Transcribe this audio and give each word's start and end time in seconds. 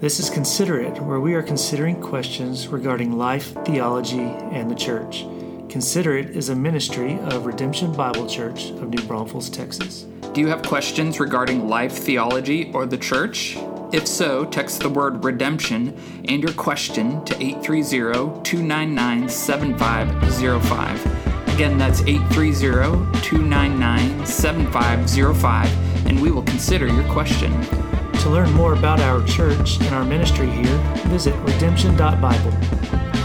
This 0.00 0.20
is 0.20 0.30
Consider 0.30 0.80
It, 0.80 1.02
where 1.02 1.18
we 1.18 1.34
are 1.34 1.42
considering 1.42 2.00
questions 2.00 2.68
regarding 2.68 3.18
life, 3.18 3.52
theology, 3.64 4.20
and 4.20 4.70
the 4.70 4.76
church. 4.76 5.26
Consider 5.68 6.16
It 6.16 6.36
is 6.36 6.50
a 6.50 6.54
ministry 6.54 7.18
of 7.22 7.46
Redemption 7.46 7.92
Bible 7.92 8.28
Church 8.28 8.70
of 8.70 8.90
New 8.90 9.02
Braunfels, 9.08 9.50
Texas. 9.50 10.02
Do 10.32 10.40
you 10.40 10.46
have 10.46 10.62
questions 10.62 11.18
regarding 11.18 11.68
life, 11.68 11.98
theology, 11.98 12.70
or 12.72 12.86
the 12.86 12.96
church? 12.96 13.58
If 13.92 14.06
so, 14.06 14.44
text 14.44 14.78
the 14.78 14.88
word 14.88 15.24
redemption 15.24 16.00
and 16.28 16.44
your 16.44 16.52
question 16.52 17.24
to 17.24 17.34
830 17.42 18.44
299 18.44 19.28
7505. 19.28 21.54
Again, 21.54 21.76
that's 21.76 22.02
830 22.02 23.20
299 23.20 24.24
7505, 24.24 26.06
and 26.06 26.22
we 26.22 26.30
will 26.30 26.44
consider 26.44 26.86
your 26.86 27.02
question. 27.12 27.52
To 28.22 28.30
learn 28.30 28.52
more 28.52 28.72
about 28.74 29.00
our 29.00 29.24
church 29.26 29.80
and 29.80 29.94
our 29.94 30.04
ministry 30.04 30.50
here, 30.50 30.76
visit 31.06 31.34
redemption.bible. 31.36 32.52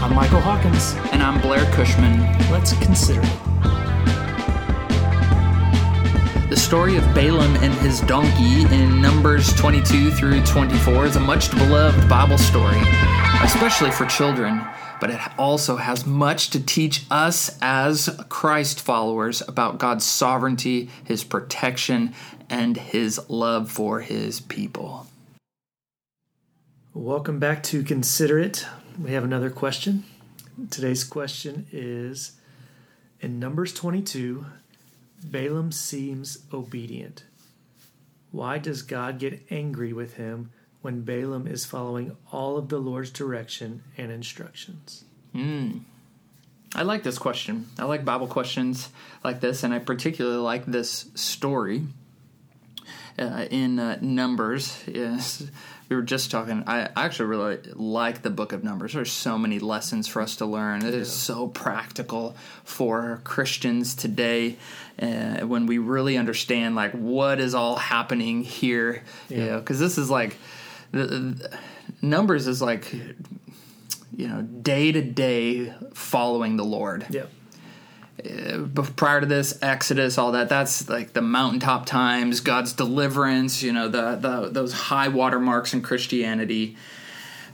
I'm 0.00 0.14
Michael 0.14 0.40
Hawkins. 0.40 0.94
And 1.12 1.20
I'm 1.20 1.40
Blair 1.40 1.64
Cushman. 1.72 2.20
Let's 2.50 2.72
consider 2.78 3.20
it. 3.20 3.54
The 6.48 6.56
story 6.56 6.96
of 6.96 7.02
Balaam 7.12 7.56
and 7.56 7.74
his 7.74 8.00
donkey 8.02 8.62
in 8.72 9.02
Numbers 9.02 9.52
22 9.54 10.12
through 10.12 10.44
24 10.44 11.06
is 11.06 11.16
a 11.16 11.20
much 11.20 11.50
beloved 11.50 12.08
Bible 12.08 12.38
story, 12.38 12.80
especially 13.42 13.90
for 13.90 14.06
children, 14.06 14.64
but 15.00 15.10
it 15.10 15.18
also 15.36 15.76
has 15.76 16.06
much 16.06 16.50
to 16.50 16.64
teach 16.64 17.04
us 17.10 17.58
as 17.60 18.08
Christ 18.28 18.80
followers 18.80 19.42
about 19.48 19.78
God's 19.78 20.04
sovereignty, 20.04 20.88
his 21.02 21.24
protection, 21.24 22.14
and 22.54 22.76
his 22.76 23.20
love 23.28 23.68
for 23.68 24.00
his 24.00 24.38
people. 24.38 25.08
Welcome 26.94 27.40
back 27.40 27.64
to 27.64 27.82
Consider 27.82 28.38
It. 28.38 28.64
We 28.96 29.10
have 29.10 29.24
another 29.24 29.50
question. 29.50 30.04
Today's 30.70 31.02
question 31.02 31.66
is 31.72 32.36
In 33.20 33.40
Numbers 33.40 33.74
22, 33.74 34.46
Balaam 35.24 35.72
seems 35.72 36.44
obedient. 36.52 37.24
Why 38.30 38.58
does 38.58 38.82
God 38.82 39.18
get 39.18 39.44
angry 39.50 39.92
with 39.92 40.14
him 40.14 40.50
when 40.80 41.00
Balaam 41.00 41.48
is 41.48 41.64
following 41.64 42.16
all 42.30 42.56
of 42.56 42.68
the 42.68 42.78
Lord's 42.78 43.10
direction 43.10 43.82
and 43.98 44.12
instructions? 44.12 45.02
Hmm. 45.32 45.78
I 46.72 46.82
like 46.82 47.02
this 47.02 47.18
question. 47.18 47.68
I 47.80 47.84
like 47.86 48.04
Bible 48.04 48.28
questions 48.28 48.90
like 49.24 49.40
this, 49.40 49.64
and 49.64 49.74
I 49.74 49.80
particularly 49.80 50.36
like 50.36 50.66
this 50.66 51.10
story 51.16 51.88
uh, 53.18 53.46
in 53.50 53.78
uh, 53.78 53.98
Numbers. 54.00 54.82
Yes, 54.86 55.46
we 55.88 55.96
were 55.96 56.02
just 56.02 56.30
talking. 56.30 56.64
I 56.66 56.88
actually 56.96 57.26
really 57.26 57.58
like 57.74 58.22
the 58.22 58.30
book 58.30 58.52
of 58.52 58.64
Numbers. 58.64 58.94
There's 58.94 59.12
so 59.12 59.38
many 59.38 59.58
lessons 59.58 60.08
for 60.08 60.22
us 60.22 60.36
to 60.36 60.46
learn. 60.46 60.84
It 60.84 60.94
is 60.94 61.12
so 61.12 61.48
practical 61.48 62.36
for 62.64 63.20
Christians 63.24 63.94
today 63.94 64.56
uh, 65.00 65.40
when 65.40 65.66
we 65.66 65.78
really 65.78 66.16
understand 66.16 66.74
like 66.74 66.92
what 66.92 67.40
is 67.40 67.54
all 67.54 67.76
happening 67.76 68.42
here. 68.42 69.02
Yeah. 69.28 69.38
You 69.38 69.46
know, 69.46 69.58
because 69.60 69.78
this 69.78 69.98
is 69.98 70.10
like 70.10 70.36
the, 70.90 71.06
the, 71.06 71.58
Numbers 72.00 72.46
is 72.46 72.62
like 72.62 72.92
you 72.92 74.28
know 74.28 74.42
day 74.42 74.92
to 74.92 75.02
day 75.02 75.72
following 75.92 76.56
the 76.56 76.64
Lord. 76.64 77.06
Yeah 77.10 77.24
prior 78.96 79.20
to 79.20 79.26
this 79.26 79.58
exodus 79.60 80.18
all 80.18 80.32
that 80.32 80.48
that's 80.48 80.88
like 80.88 81.12
the 81.14 81.20
mountaintop 81.20 81.84
times 81.84 82.40
god's 82.40 82.72
deliverance 82.72 83.62
you 83.62 83.72
know 83.72 83.88
the, 83.88 84.14
the 84.16 84.48
those 84.50 84.72
high 84.72 85.08
water 85.08 85.40
marks 85.40 85.74
in 85.74 85.82
christianity 85.82 86.76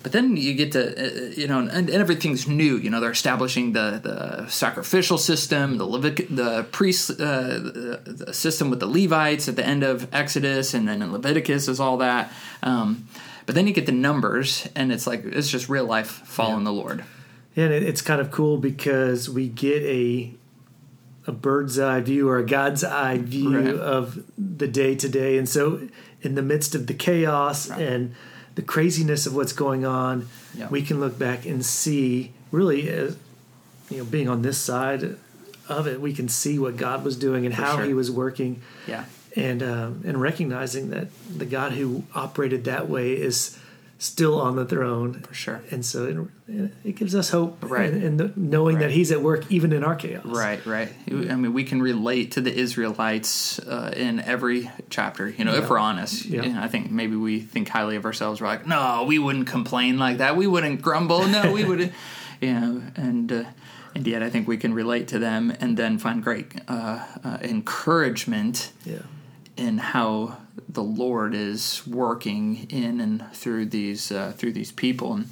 but 0.02 0.12
then 0.12 0.36
you 0.36 0.54
get 0.54 0.72
to 0.72 0.80
uh, 0.80 1.30
you 1.30 1.48
know 1.48 1.60
and, 1.60 1.70
and, 1.70 1.90
everything's 1.90 2.46
new 2.46 2.76
you 2.76 2.90
know 2.90 3.00
they're 3.00 3.10
establishing 3.10 3.72
the 3.72 4.00
the 4.02 4.46
sacrificial 4.48 5.16
system 5.16 5.78
the 5.78 5.86
Levit- 5.86 6.34
the 6.34 6.64
priest 6.64 7.10
uh, 7.10 7.14
the, 7.16 8.00
the, 8.26 8.34
system 8.34 8.68
with 8.68 8.80
the 8.80 8.86
levites 8.86 9.48
at 9.48 9.56
the 9.56 9.66
end 9.66 9.82
of 9.82 10.14
exodus 10.14 10.74
and 10.74 10.86
then 10.86 11.00
in 11.00 11.10
leviticus 11.10 11.68
is 11.68 11.80
all 11.80 11.96
that 11.96 12.30
um, 12.62 13.08
but 13.46 13.54
then 13.54 13.66
you 13.66 13.72
get 13.72 13.86
the 13.86 13.92
numbers 13.92 14.68
and 14.76 14.92
it's 14.92 15.06
like 15.06 15.24
it's 15.24 15.50
just 15.50 15.70
real 15.70 15.86
life 15.86 16.08
following 16.08 16.60
yeah. 16.60 16.64
the 16.64 16.72
lord 16.72 17.04
yeah, 17.54 17.64
and 17.64 17.72
it's 17.72 18.00
kind 18.00 18.20
of 18.20 18.30
cool 18.30 18.58
because 18.58 19.28
we 19.28 19.48
get 19.48 19.82
a 19.82 20.32
a 21.30 21.32
bird's 21.32 21.78
eye 21.78 22.00
view 22.00 22.28
or 22.28 22.38
a 22.38 22.44
God's 22.44 22.82
eye 22.82 23.18
view 23.18 23.56
right. 23.56 23.74
of 23.74 24.24
the 24.36 24.66
day 24.66 24.96
to 24.96 25.08
day. 25.08 25.38
And 25.38 25.48
so, 25.48 25.88
in 26.22 26.34
the 26.34 26.42
midst 26.42 26.74
of 26.74 26.88
the 26.88 26.94
chaos 26.94 27.70
right. 27.70 27.80
and 27.80 28.14
the 28.56 28.62
craziness 28.62 29.26
of 29.26 29.34
what's 29.34 29.52
going 29.52 29.86
on, 29.86 30.28
yeah. 30.54 30.68
we 30.68 30.82
can 30.82 30.98
look 30.98 31.18
back 31.18 31.46
and 31.46 31.64
see 31.64 32.32
really, 32.50 32.90
as, 32.90 33.16
you 33.88 33.98
know, 33.98 34.04
being 34.04 34.28
on 34.28 34.42
this 34.42 34.58
side 34.58 35.16
of 35.68 35.86
it, 35.86 36.00
we 36.00 36.12
can 36.12 36.28
see 36.28 36.58
what 36.58 36.76
God 36.76 37.04
was 37.04 37.16
doing 37.16 37.46
and 37.46 37.54
For 37.54 37.62
how 37.62 37.76
sure. 37.76 37.84
He 37.84 37.94
was 37.94 38.10
working. 38.10 38.60
Yeah, 38.88 39.04
and 39.36 39.62
um, 39.62 40.02
and 40.04 40.20
recognizing 40.20 40.90
that 40.90 41.08
the 41.34 41.46
God 41.46 41.72
who 41.72 42.02
operated 42.12 42.64
that 42.64 42.88
way 42.88 43.12
is 43.12 43.56
still 44.00 44.40
on 44.40 44.56
the 44.56 44.64
throne. 44.64 45.20
For 45.20 45.34
sure. 45.34 45.62
And 45.70 45.84
so 45.84 46.26
it, 46.48 46.72
it 46.84 46.96
gives 46.96 47.14
us 47.14 47.28
hope 47.28 47.58
right. 47.60 47.92
and, 47.92 48.18
and 48.18 48.36
knowing 48.36 48.76
right. 48.76 48.82
that 48.82 48.90
he's 48.90 49.12
at 49.12 49.20
work 49.20 49.44
even 49.52 49.74
in 49.74 49.84
our 49.84 49.94
chaos. 49.94 50.24
Right 50.24 50.64
right. 50.64 50.88
I 51.06 51.36
mean 51.36 51.52
we 51.52 51.64
can 51.64 51.82
relate 51.82 52.32
to 52.32 52.40
the 52.40 52.52
israelites 52.52 53.58
uh, 53.60 53.92
in 53.94 54.20
every 54.20 54.70
chapter 54.88 55.28
you 55.28 55.44
know 55.44 55.52
yeah. 55.52 55.58
if 55.58 55.70
we're 55.70 55.78
honest. 55.78 56.24
Yeah. 56.24 56.42
You 56.42 56.52
know, 56.54 56.62
i 56.62 56.66
think 56.68 56.90
maybe 56.90 57.14
we 57.14 57.40
think 57.40 57.68
highly 57.68 57.96
of 57.96 58.06
ourselves. 58.06 58.40
We're 58.40 58.48
like 58.48 58.66
no 58.66 59.04
we 59.06 59.18
wouldn't 59.18 59.46
complain 59.46 59.98
like 59.98 60.16
that. 60.18 60.34
We 60.34 60.46
wouldn't 60.46 60.80
grumble. 60.80 61.28
No 61.28 61.52
we 61.52 61.64
wouldn't 61.64 61.92
you 62.40 62.54
know 62.54 62.82
and 62.96 63.30
uh, 63.30 63.44
and 63.94 64.06
yet 64.06 64.22
i 64.22 64.30
think 64.30 64.48
we 64.48 64.56
can 64.56 64.72
relate 64.72 65.08
to 65.08 65.18
them 65.18 65.52
and 65.60 65.76
then 65.76 65.98
find 65.98 66.22
great 66.22 66.46
uh, 66.68 67.04
uh 67.22 67.38
encouragement 67.42 68.72
yeah. 68.86 69.00
In 69.56 69.78
how 69.78 70.38
the 70.68 70.82
Lord 70.82 71.34
is 71.34 71.86
working 71.86 72.66
in 72.70 73.00
and 73.00 73.24
through 73.32 73.66
these 73.66 74.12
uh, 74.12 74.32
through 74.36 74.52
these 74.52 74.72
people. 74.72 75.14
And, 75.14 75.28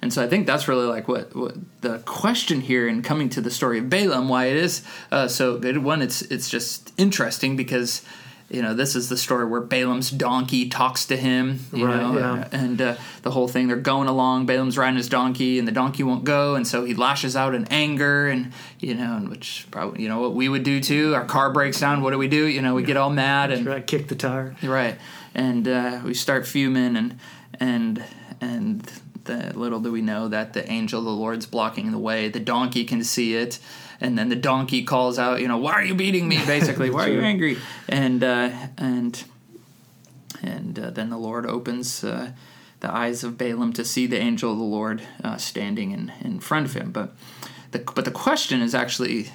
and 0.00 0.12
so 0.12 0.22
I 0.22 0.28
think 0.28 0.46
that's 0.46 0.68
really 0.68 0.86
like 0.86 1.08
what, 1.08 1.34
what 1.34 1.56
the 1.80 1.98
question 2.00 2.60
here 2.60 2.86
in 2.86 3.02
coming 3.02 3.28
to 3.30 3.40
the 3.40 3.50
story 3.50 3.78
of 3.78 3.90
Balaam, 3.90 4.28
why 4.28 4.46
it 4.46 4.56
is 4.56 4.82
uh, 5.10 5.28
so 5.28 5.58
good. 5.58 5.78
One, 5.78 6.02
it's 6.02 6.22
it's 6.22 6.48
just 6.48 6.92
interesting 6.96 7.56
because 7.56 8.02
you 8.50 8.62
know 8.62 8.72
this 8.72 8.96
is 8.96 9.08
the 9.08 9.16
story 9.16 9.44
where 9.44 9.60
Balaam's 9.60 10.10
donkey 10.10 10.68
talks 10.68 11.04
to 11.06 11.16
him, 11.16 11.60
you 11.72 11.86
right, 11.86 11.96
know, 11.96 12.18
yeah. 12.18 12.48
and 12.50 12.80
uh, 12.80 12.96
the 13.22 13.30
whole 13.30 13.46
thing. 13.46 13.68
They're 13.68 13.76
going 13.76 14.08
along. 14.08 14.46
Balaam's 14.46 14.78
riding 14.78 14.96
his 14.96 15.08
donkey, 15.08 15.58
and 15.58 15.68
the 15.68 15.72
donkey 15.72 16.02
won't 16.02 16.24
go, 16.24 16.54
and 16.54 16.66
so 16.66 16.84
he 16.84 16.94
lashes 16.94 17.36
out 17.36 17.54
in 17.54 17.66
anger, 17.66 18.26
and 18.28 18.52
you 18.80 18.94
know, 18.94 19.16
and 19.16 19.28
which 19.28 19.66
probably 19.70 20.02
you 20.02 20.08
know 20.08 20.20
what 20.20 20.34
we 20.34 20.48
would 20.48 20.62
do 20.62 20.80
too. 20.80 21.14
Our 21.14 21.26
car 21.26 21.52
breaks 21.52 21.80
down. 21.80 22.00
What 22.00 22.12
do 22.12 22.18
we 22.18 22.28
do? 22.28 22.46
You 22.46 22.62
know, 22.62 22.74
we 22.74 22.82
get 22.82 22.96
all 22.96 23.10
mad 23.10 23.50
and 23.50 23.66
right, 23.66 23.86
kick 23.86 24.08
the 24.08 24.16
tire. 24.16 24.56
Right, 24.62 24.96
and 25.34 25.68
uh, 25.68 26.00
we 26.04 26.14
start 26.14 26.46
fuming, 26.46 26.96
and 26.96 27.18
and 27.60 28.02
and 28.40 28.90
the, 29.28 29.56
little 29.56 29.78
do 29.78 29.92
we 29.92 30.02
know 30.02 30.26
that 30.26 30.52
the 30.52 30.68
angel 30.70 30.98
of 30.98 31.04
the 31.04 31.12
Lord's 31.12 31.46
blocking 31.46 31.92
the 31.92 31.98
way. 31.98 32.28
The 32.28 32.40
donkey 32.40 32.84
can 32.84 33.04
see 33.04 33.36
it 33.36 33.60
and 34.00 34.18
then 34.18 34.28
the 34.28 34.36
donkey 34.36 34.84
calls 34.84 35.18
out, 35.18 35.40
you 35.40 35.48
know, 35.48 35.58
why 35.58 35.72
are 35.72 35.84
you 35.84 35.94
beating 35.94 36.28
me? 36.28 36.44
Basically, 36.46 36.90
why 36.90 37.06
are 37.06 37.12
you 37.12 37.20
angry? 37.20 37.58
And 37.88 38.22
uh, 38.22 38.50
and 38.76 39.24
and 40.42 40.78
uh, 40.78 40.90
then 40.90 41.10
the 41.10 41.18
Lord 41.18 41.46
opens 41.46 42.04
uh, 42.04 42.32
the 42.80 42.92
eyes 42.92 43.24
of 43.24 43.36
Balaam 43.36 43.72
to 43.72 43.84
see 43.84 44.06
the 44.06 44.18
angel 44.18 44.52
of 44.52 44.58
the 44.58 44.64
Lord 44.64 45.02
uh, 45.24 45.36
standing 45.36 45.90
in 45.90 46.12
in 46.20 46.40
front 46.40 46.66
of 46.66 46.74
him. 46.74 46.92
But 46.92 47.14
the 47.72 47.80
but 47.80 48.04
the 48.04 48.12
question 48.12 48.62
is 48.62 48.74
actually 48.74 49.30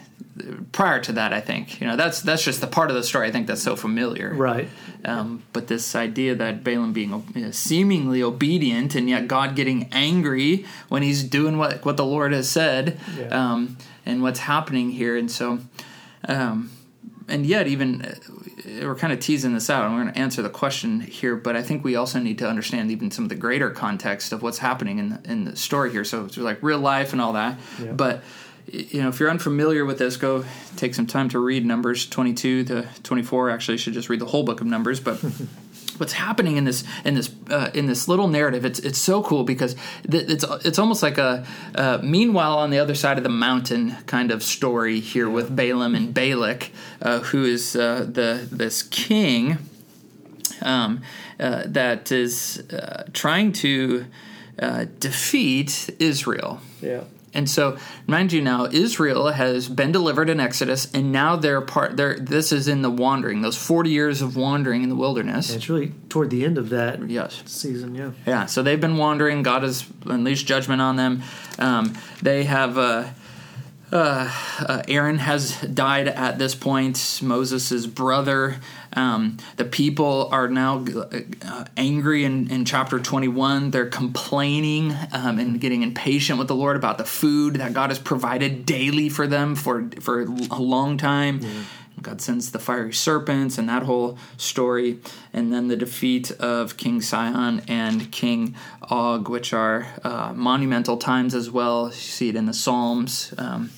prior 0.71 0.99
to 1.01 1.11
that. 1.13 1.33
I 1.33 1.41
think 1.41 1.79
you 1.79 1.87
know 1.87 1.95
that's 1.95 2.21
that's 2.21 2.43
just 2.43 2.61
the 2.61 2.67
part 2.67 2.89
of 2.89 2.95
the 2.95 3.03
story 3.03 3.27
I 3.27 3.31
think 3.31 3.47
that's 3.47 3.63
so 3.63 3.75
familiar, 3.75 4.33
right? 4.33 4.69
Um, 5.05 5.43
but 5.53 5.67
this 5.67 5.95
idea 5.95 6.35
that 6.35 6.63
Balaam 6.63 6.93
being 6.93 7.51
seemingly 7.51 8.23
obedient 8.23 8.95
and 8.95 9.09
yet 9.09 9.27
God 9.27 9.55
getting 9.55 9.89
angry 9.91 10.65
when 10.89 11.03
he's 11.03 11.23
doing 11.23 11.57
what 11.57 11.85
what 11.85 11.97
the 11.97 12.05
Lord 12.05 12.33
has 12.33 12.49
said. 12.49 12.99
Yeah. 13.17 13.27
Um, 13.27 13.77
and 14.05 14.21
what's 14.21 14.39
happening 14.39 14.91
here. 14.91 15.17
And 15.17 15.29
so, 15.29 15.59
um, 16.27 16.71
and 17.27 17.45
yet, 17.45 17.67
even 17.67 18.01
uh, 18.01 18.15
we're 18.81 18.95
kind 18.95 19.13
of 19.13 19.19
teasing 19.19 19.53
this 19.53 19.69
out, 19.69 19.85
and 19.85 19.95
we're 19.95 20.03
going 20.03 20.13
to 20.13 20.19
answer 20.19 20.41
the 20.41 20.49
question 20.49 20.99
here. 20.99 21.35
But 21.35 21.55
I 21.55 21.63
think 21.63 21.83
we 21.83 21.95
also 21.95 22.19
need 22.19 22.37
to 22.39 22.47
understand 22.47 22.91
even 22.91 23.11
some 23.11 23.25
of 23.25 23.29
the 23.29 23.35
greater 23.35 23.69
context 23.69 24.33
of 24.33 24.41
what's 24.41 24.57
happening 24.57 24.99
in 24.99 25.09
the, 25.09 25.31
in 25.31 25.45
the 25.45 25.55
story 25.55 25.91
here. 25.91 26.03
So 26.03 26.25
it's 26.25 26.37
like 26.37 26.61
real 26.61 26.79
life 26.79 27.13
and 27.13 27.21
all 27.21 27.33
that. 27.33 27.59
Yeah. 27.81 27.93
But 27.93 28.23
you 28.67 29.01
know, 29.01 29.09
if 29.09 29.19
you're 29.19 29.29
unfamiliar 29.29 29.85
with 29.85 29.99
this, 29.99 30.17
go 30.17 30.45
take 30.75 30.95
some 30.95 31.07
time 31.07 31.29
to 31.29 31.39
read 31.39 31.65
Numbers 31.65 32.07
22 32.07 32.65
to 32.65 32.87
24. 33.03 33.49
Actually, 33.49 33.75
you 33.75 33.77
should 33.79 33.93
just 33.93 34.09
read 34.09 34.19
the 34.19 34.25
whole 34.25 34.43
book 34.43 34.61
of 34.61 34.67
Numbers, 34.67 34.99
but. 34.99 35.23
what's 35.97 36.13
happening 36.13 36.57
in 36.57 36.63
this 36.63 36.83
in 37.05 37.13
this 37.13 37.29
uh, 37.51 37.69
in 37.75 37.85
this 37.85 38.07
little 38.07 38.27
narrative 38.27 38.65
it's 38.65 38.79
it's 38.79 38.97
so 38.97 39.21
cool 39.21 39.43
because 39.43 39.75
th- 40.09 40.27
it's 40.27 40.43
it's 40.65 40.79
almost 40.79 41.03
like 41.03 41.19
a 41.19 41.45
uh, 41.75 41.99
meanwhile 42.01 42.57
on 42.57 42.71
the 42.71 42.79
other 42.79 42.95
side 42.95 43.19
of 43.19 43.23
the 43.23 43.29
mountain 43.29 43.95
kind 44.07 44.31
of 44.31 44.41
story 44.41 44.99
here 44.99 45.29
with 45.29 45.55
Balaam 45.55 45.93
and 45.93 46.11
Balak 46.11 46.71
uh, 46.99 47.19
who 47.19 47.43
is 47.43 47.75
uh, 47.75 48.07
the 48.09 48.47
this 48.51 48.81
king 48.81 49.59
um, 50.63 51.01
uh, 51.39 51.63
that 51.67 52.11
is 52.11 52.63
uh, 52.71 53.03
trying 53.13 53.51
to 53.51 54.05
uh, 54.59 54.85
defeat 54.99 55.89
Israel. 55.99 56.61
Yeah. 56.81 57.03
And 57.33 57.49
so, 57.49 57.77
mind 58.07 58.31
you, 58.31 58.41
now 58.41 58.65
Israel 58.65 59.31
has 59.31 59.67
been 59.67 59.91
delivered 59.91 60.29
in 60.29 60.39
Exodus, 60.39 60.91
and 60.93 61.11
now 61.11 61.35
they're 61.35 61.61
part. 61.61 61.97
They're 61.97 62.19
this 62.19 62.51
is 62.51 62.67
in 62.67 62.81
the 62.81 62.91
wandering, 62.91 63.41
those 63.41 63.57
forty 63.57 63.89
years 63.89 64.21
of 64.21 64.35
wandering 64.35 64.83
in 64.83 64.89
the 64.89 64.95
wilderness. 64.95 65.49
And 65.49 65.57
it's 65.57 65.69
really 65.69 65.93
toward 66.09 66.29
the 66.29 66.45
end 66.45 66.57
of 66.57 66.69
that 66.69 67.09
yes 67.09 67.41
season, 67.45 67.95
yeah. 67.95 68.11
Yeah, 68.25 68.45
so 68.45 68.61
they've 68.61 68.79
been 68.79 68.97
wandering. 68.97 69.41
God 69.43 69.63
has 69.63 69.85
unleashed 70.05 70.47
judgment 70.47 70.81
on 70.81 70.95
them. 70.95 71.23
Um, 71.59 71.97
they 72.21 72.43
have. 72.43 72.77
Uh, 72.77 73.09
uh, 73.93 74.31
uh, 74.59 74.81
Aaron 74.87 75.19
has 75.19 75.61
died 75.61 76.07
at 76.07 76.39
this 76.39 76.55
point. 76.55 77.19
Moses' 77.21 77.85
brother. 77.85 78.57
Um, 78.93 79.37
the 79.57 79.65
people 79.65 80.29
are 80.31 80.47
now 80.47 80.83
uh, 80.83 81.65
angry 81.77 82.25
in, 82.25 82.49
in 82.49 82.65
chapter 82.65 82.99
21. 82.99 83.69
They're 83.69 83.85
complaining 83.85 84.95
um, 85.11 85.37
and 85.37 85.61
getting 85.61 85.83
impatient 85.83 86.39
with 86.39 86.47
the 86.47 86.55
Lord 86.55 86.75
about 86.75 86.97
the 86.97 87.05
food 87.05 87.55
that 87.55 87.73
God 87.73 87.91
has 87.91 87.99
provided 87.99 88.65
daily 88.65 89.09
for 89.09 89.27
them 89.27 89.55
for, 89.55 89.87
for 90.01 90.21
a 90.21 90.61
long 90.61 90.97
time. 90.97 91.39
Yeah. 91.41 91.49
God 92.01 92.19
sends 92.19 92.51
the 92.51 92.59
fiery 92.59 92.93
serpents 92.93 93.57
and 93.57 93.69
that 93.69 93.83
whole 93.83 94.17
story, 94.35 94.99
and 95.31 95.53
then 95.53 95.69
the 95.69 95.77
defeat 95.77 96.31
of 96.31 96.75
King 96.75 97.01
Sihon 97.01 97.61
and 97.67 98.11
King 98.11 98.55
Og, 98.89 99.29
which 99.29 99.53
are 99.53 99.87
uh, 100.03 100.33
monumental 100.35 100.97
times 100.97 101.33
as 101.33 101.49
well. 101.49 101.87
You 101.87 101.93
see 101.93 102.29
it 102.29 102.35
in 102.35 102.45
the 102.47 102.53
Psalms. 102.53 103.33
Um, 103.37 103.69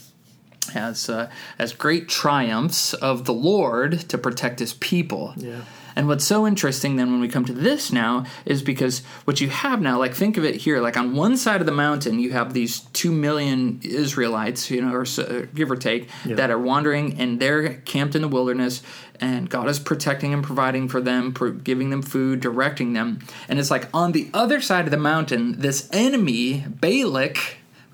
as 0.74 1.10
uh, 1.10 1.30
as 1.60 1.74
great 1.74 2.08
triumphs 2.08 2.94
of 2.94 3.26
the 3.26 3.34
Lord 3.34 4.00
to 4.10 4.18
protect 4.18 4.60
His 4.60 4.74
people. 4.74 5.34
Yeah. 5.38 5.62
And 5.96 6.08
what's 6.08 6.26
so 6.26 6.46
interesting 6.46 6.98
then 6.98 7.12
when 7.12 7.22
we 7.22 7.30
come 7.30 7.46
to 7.46 7.54
this 7.54 7.92
now 7.92 8.26
is 8.46 8.62
because 8.62 9.00
what 9.24 9.40
you 9.40 9.48
have 9.48 9.82
now, 9.82 9.98
like 9.98 10.14
think 10.14 10.38
of 10.38 10.44
it 10.44 10.56
here, 10.56 10.82
like 10.82 10.98
on 10.98 11.16
one 11.16 11.38
side 11.38 11.62
of 11.62 11.66
the 11.66 11.72
mountain 11.72 12.20
you 12.20 12.32
have 12.34 12.54
these 12.54 12.82
two 12.92 13.12
million 13.12 13.80
Israelites, 13.84 14.70
you 14.70 14.82
know, 14.82 14.94
or 14.94 15.06
so, 15.06 15.48
give 15.56 15.72
or 15.72 15.78
take, 15.78 16.10
yeah. 16.26 16.36
that 16.36 16.52
are 16.52 16.60
wandering 16.60 17.20
and 17.20 17.40
they're 17.40 17.76
camped 17.76 18.16
in 18.16 18.22
the 18.22 18.28
wilderness, 18.28 18.84
and 19.22 19.50
God 19.50 19.70
is 19.70 19.80
protecting 19.80 20.34
and 20.34 20.44
providing 20.44 20.90
for 20.90 21.00
them, 21.00 21.34
giving 21.64 21.90
them 21.90 22.02
food, 22.02 22.42
directing 22.42 22.94
them. 22.94 23.20
And 23.48 23.58
it's 23.58 23.72
like 23.72 23.88
on 23.94 24.12
the 24.12 24.30
other 24.34 24.60
side 24.60 24.86
of 24.86 24.92
the 24.92 24.98
mountain, 24.98 25.60
this 25.60 25.88
enemy, 25.94 26.66
Balak, 26.68 27.38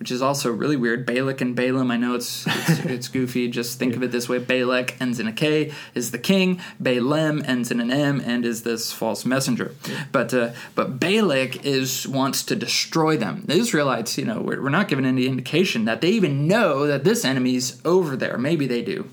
which 0.02 0.10
is 0.10 0.24
also 0.24 0.52
really 0.52 0.76
weird. 0.76 1.06
Balak 1.06 1.42
and 1.42 1.56
Balaam. 1.56 1.92
I 1.92 1.96
know 1.96 2.16
it's 2.16 2.48
it's, 2.48 2.80
it's 2.86 3.08
goofy. 3.08 3.48
Just 3.48 3.78
think 3.78 3.92
yeah. 3.92 3.98
of 3.98 4.04
it 4.04 4.12
this 4.12 4.28
way: 4.28 4.40
Balak 4.40 5.00
ends 5.00 5.20
in 5.20 5.28
a 5.28 5.32
K, 5.32 5.72
is 5.94 6.10
the 6.10 6.18
king. 6.18 6.60
Balaam 6.80 7.44
ends 7.46 7.70
in 7.70 7.80
an 7.80 7.92
M, 7.92 8.20
and 8.20 8.44
is 8.44 8.64
this 8.64 8.92
false 8.92 9.28
messenger. 9.28 9.76
Yeah. 9.88 10.06
But 10.12 10.34
uh, 10.34 10.54
but 10.74 11.00
Balak 11.00 11.64
is 11.68 12.08
wants 12.08 12.42
to 12.46 12.56
destroy 12.56 13.16
them. 13.16 13.44
The 13.46 13.54
Israelites, 13.54 14.18
you 14.18 14.26
know, 14.26 14.42
we're, 14.42 14.60
we're 14.64 14.70
not 14.70 14.88
given 14.88 15.06
any 15.06 15.28
indication 15.28 15.86
that 15.86 16.02
they 16.02 16.10
even 16.10 16.48
know 16.48 16.88
that 16.88 17.04
this 17.04 17.24
enemy's 17.24 17.80
over 17.86 18.18
there. 18.18 18.40
Maybe 18.40 18.66
they 18.66 18.82
do 18.82 19.08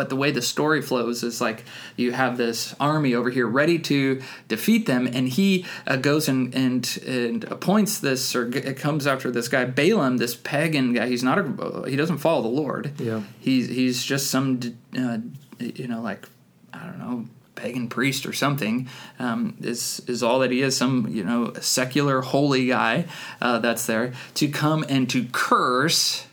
but 0.00 0.08
the 0.08 0.16
way 0.16 0.30
the 0.30 0.40
story 0.40 0.80
flows 0.80 1.22
is 1.22 1.42
like 1.42 1.62
you 1.94 2.10
have 2.10 2.38
this 2.38 2.74
army 2.80 3.14
over 3.14 3.28
here 3.28 3.46
ready 3.46 3.78
to 3.78 4.22
defeat 4.48 4.86
them 4.86 5.06
and 5.06 5.28
he 5.28 5.66
uh, 5.86 5.96
goes 5.96 6.26
and, 6.26 6.54
and 6.54 6.98
and 7.06 7.44
appoints 7.44 7.98
this 7.98 8.34
or 8.34 8.48
g- 8.48 8.72
comes 8.72 9.06
after 9.06 9.30
this 9.30 9.46
guy 9.46 9.66
Balaam 9.66 10.16
this 10.16 10.34
pagan 10.34 10.94
guy. 10.94 11.06
He's 11.06 11.22
not 11.22 11.38
a 11.38 11.84
he 11.86 11.96
doesn't 11.96 12.16
follow 12.16 12.40
the 12.40 12.48
Lord. 12.48 12.98
Yeah. 12.98 13.20
He's 13.40 13.68
he's 13.68 14.02
just 14.02 14.30
some 14.30 14.58
uh, 14.96 15.18
you 15.58 15.86
know 15.86 16.00
like 16.00 16.26
I 16.72 16.86
don't 16.86 16.98
know 16.98 17.26
pagan 17.54 17.86
priest 17.86 18.24
or 18.24 18.32
something 18.32 18.88
um, 19.18 19.54
is 19.60 20.00
is 20.06 20.22
all 20.22 20.38
that 20.38 20.50
he 20.50 20.62
is 20.62 20.78
some 20.78 21.08
you 21.08 21.24
know 21.24 21.52
secular 21.60 22.22
holy 22.22 22.68
guy 22.68 23.04
uh, 23.42 23.58
that's 23.58 23.84
there 23.84 24.14
to 24.36 24.48
come 24.48 24.82
and 24.88 25.10
to 25.10 25.26
curse 25.30 26.26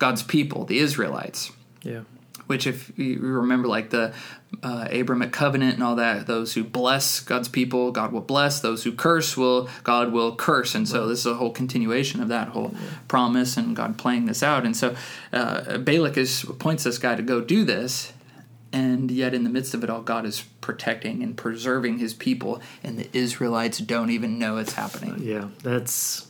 God's 0.00 0.24
people 0.24 0.64
the 0.64 0.80
Israelites. 0.80 1.52
Yeah 1.84 2.00
which 2.46 2.66
if 2.66 2.96
you 2.98 3.18
remember 3.20 3.68
like 3.68 3.90
the 3.90 4.12
uh, 4.62 4.86
Abrahamic 4.90 5.32
covenant 5.32 5.74
and 5.74 5.82
all 5.82 5.96
that, 5.96 6.26
those 6.26 6.54
who 6.54 6.64
bless 6.64 7.20
God's 7.20 7.48
people, 7.48 7.90
God 7.90 8.12
will 8.12 8.20
bless. 8.20 8.60
Those 8.60 8.84
who 8.84 8.92
curse 8.92 9.36
will, 9.36 9.68
God 9.82 10.12
will 10.12 10.34
curse. 10.36 10.74
And 10.74 10.88
so 10.88 11.00
right. 11.00 11.08
this 11.08 11.20
is 11.20 11.26
a 11.26 11.34
whole 11.34 11.50
continuation 11.50 12.20
of 12.20 12.28
that 12.28 12.48
whole 12.48 12.72
yeah. 12.74 12.80
promise 13.08 13.56
and 13.56 13.74
God 13.74 13.98
playing 13.98 14.26
this 14.26 14.42
out. 14.42 14.64
And 14.64 14.76
so 14.76 14.94
uh, 15.32 15.78
Balak 15.78 16.16
is 16.16 16.44
appoints 16.44 16.84
this 16.84 16.98
guy 16.98 17.14
to 17.14 17.22
go 17.22 17.40
do 17.40 17.64
this, 17.64 18.12
and 18.72 19.10
yet 19.10 19.34
in 19.34 19.44
the 19.44 19.50
midst 19.50 19.72
of 19.74 19.84
it 19.84 19.90
all, 19.90 20.02
God 20.02 20.26
is 20.26 20.42
protecting 20.60 21.22
and 21.22 21.36
preserving 21.36 21.98
His 21.98 22.12
people, 22.12 22.60
and 22.82 22.98
the 22.98 23.08
Israelites 23.12 23.78
don't 23.78 24.10
even 24.10 24.38
know 24.38 24.56
it's 24.56 24.72
happening. 24.72 25.20
Yeah, 25.20 25.48
that's. 25.62 26.28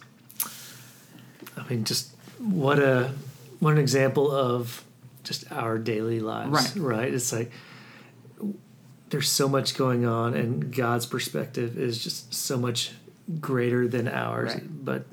I 1.57 1.67
mean, 1.69 1.85
just 1.85 2.15
what 2.39 2.79
a 2.79 3.13
what 3.61 3.73
an 3.73 3.79
example 3.79 4.31
of 4.31 4.85
just 5.25 5.51
our 5.51 5.79
daily 5.79 6.21
lives. 6.21 6.77
Right. 6.77 6.97
Right. 6.97 7.15
It's 7.15 7.33
like 7.33 7.51
there's 9.11 9.29
so 9.29 9.49
much 9.49 9.77
going 9.77 10.07
on, 10.07 10.35
and 10.35 10.75
God's 10.75 11.07
perspective 11.07 11.79
is 11.79 12.03
just 12.03 12.33
so 12.33 12.57
much 12.59 12.93
greater 13.41 13.89
than 13.89 14.09
ours. 14.09 14.55
Right. 14.55 14.85
But 14.85 15.07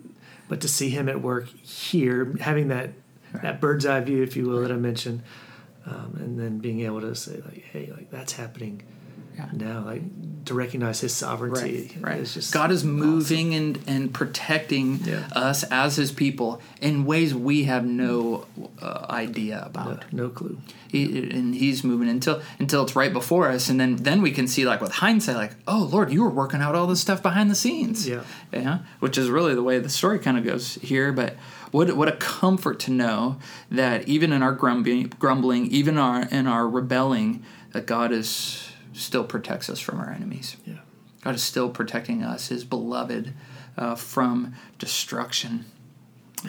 but 0.48 0.62
to 0.62 0.68
see 0.68 0.90
Him 0.90 1.10
at 1.10 1.22
work 1.22 1.48
here, 1.50 2.36
having 2.40 2.68
that 2.70 2.92
right. 3.34 3.44
that 3.44 3.62
bird's 3.62 3.86
eye 3.86 4.02
view, 4.02 4.22
if 4.24 4.36
you 4.36 4.48
will, 4.48 4.62
that 4.62 4.72
I 4.72 4.76
mentioned, 4.76 5.24
um, 5.86 6.18
and 6.20 6.40
then 6.40 6.60
being 6.60 6.82
able 6.82 7.02
to 7.02 7.16
say 7.16 7.42
like, 7.46 7.64
hey, 7.72 7.92
like 7.96 8.12
that's 8.12 8.34
happening 8.34 8.84
yeah. 9.54 9.66
now 9.66 9.86
like 9.86 10.02
to 10.46 10.54
recognize 10.54 11.02
his 11.02 11.16
sovereignty 11.16 11.92
right, 12.02 12.14
right. 12.14 12.20
is 12.20 12.34
just 12.34 12.54
god 12.54 12.72
is 12.72 12.84
moving 12.84 13.50
awesome. 13.50 13.76
and 13.76 13.80
and 13.88 14.14
protecting 14.14 15.00
yeah. 15.04 15.28
us 15.34 15.64
as 15.64 15.96
his 15.96 16.12
people 16.12 16.62
in 16.82 17.06
ways 17.06 17.34
we 17.34 17.66
have 17.66 17.86
no 17.86 18.46
uh, 18.82 19.06
idea 19.10 19.64
about 19.66 20.12
no, 20.12 20.26
no 20.26 20.30
clue 20.30 20.58
he, 20.88 21.30
and 21.30 21.56
he's 21.56 21.84
moving 21.84 22.10
until 22.10 22.42
until 22.60 22.84
it's 22.84 22.96
right 22.96 23.14
before 23.14 23.50
us 23.50 23.70
and 23.70 23.80
then 23.80 23.98
then 23.98 24.22
we 24.22 24.32
can 24.32 24.48
see 24.48 24.66
like 24.66 24.82
with 24.82 24.92
hindsight 24.92 25.36
like 25.36 25.56
oh 25.68 25.88
lord 25.92 26.12
you 26.12 26.24
were 26.24 26.30
working 26.30 26.62
out 26.62 26.76
all 26.76 26.88
this 26.88 27.02
stuff 27.02 27.22
behind 27.22 27.50
the 27.50 27.56
scenes 27.56 28.08
yeah 28.08 28.24
yeah 28.52 28.80
which 29.00 29.18
is 29.18 29.30
really 29.30 29.54
the 29.54 29.64
way 29.64 29.80
the 29.80 29.90
story 29.90 30.18
kind 30.18 30.38
of 30.38 30.44
goes 30.44 30.76
here 30.76 31.12
but 31.12 31.36
what 31.72 31.96
what 31.96 32.08
a 32.08 32.14
comfort 32.18 32.80
to 32.80 32.92
know 32.92 33.38
that 33.70 34.08
even 34.08 34.34
in 34.34 34.44
our 34.44 34.52
grumbling, 34.52 35.08
grumbling 35.20 35.68
even 35.68 35.98
our 35.98 36.24
in 36.30 36.48
our 36.48 36.68
rebelling 36.68 37.44
that 37.72 37.86
god 37.86 38.12
is 38.12 38.71
still 38.94 39.24
protects 39.24 39.70
us 39.70 39.80
from 39.80 40.00
our 40.00 40.12
enemies. 40.12 40.58
Yeah. 40.66 40.80
God 41.22 41.36
is 41.36 41.44
still 41.44 41.70
protecting 41.70 42.24
us, 42.24 42.48
His 42.48 42.64
beloved, 42.64 43.34
uh, 43.78 43.96
from 43.96 44.56
destruction. 44.80 45.66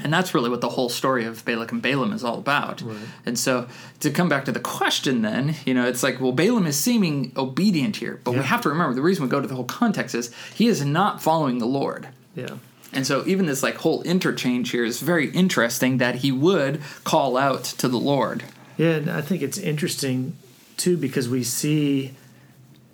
And 0.02 0.12
that's 0.12 0.34
really 0.34 0.48
what 0.48 0.62
the 0.62 0.70
whole 0.70 0.88
story 0.88 1.26
of 1.26 1.44
Balak 1.44 1.70
and 1.70 1.82
Balaam 1.82 2.12
is 2.12 2.24
all 2.24 2.38
about. 2.38 2.80
Right. 2.80 2.96
And 3.26 3.38
so, 3.38 3.68
to 4.00 4.10
come 4.10 4.28
back 4.28 4.46
to 4.46 4.52
the 4.52 4.60
question, 4.60 5.20
then, 5.20 5.54
you 5.66 5.74
know, 5.74 5.86
it's 5.86 6.02
like, 6.02 6.18
well, 6.18 6.32
Balaam 6.32 6.66
is 6.66 6.78
seeming 6.78 7.32
obedient 7.36 7.96
here, 7.96 8.18
but 8.24 8.30
yeah. 8.30 8.38
we 8.38 8.44
have 8.44 8.62
to 8.62 8.70
remember 8.70 8.94
the 8.94 9.02
reason 9.02 9.22
we 9.22 9.28
go 9.28 9.40
to 9.40 9.46
the 9.46 9.54
whole 9.54 9.64
context 9.64 10.14
is 10.14 10.34
he 10.54 10.66
is 10.66 10.82
not 10.82 11.22
following 11.22 11.58
the 11.58 11.66
Lord. 11.66 12.08
Yeah. 12.34 12.56
And 12.94 13.06
so, 13.06 13.22
even 13.26 13.46
this 13.46 13.62
like 13.62 13.76
whole 13.76 14.02
interchange 14.02 14.70
here 14.70 14.84
is 14.84 15.00
very 15.00 15.30
interesting 15.30 15.98
that 15.98 16.16
he 16.16 16.32
would 16.32 16.80
call 17.04 17.36
out 17.36 17.64
to 17.64 17.88
the 17.88 17.98
Lord. 17.98 18.44
Yeah, 18.78 18.92
and 18.92 19.10
I 19.10 19.20
think 19.20 19.42
it's 19.42 19.58
interesting 19.58 20.36
too 20.78 20.96
because 20.96 21.28
we 21.28 21.44
see 21.44 22.14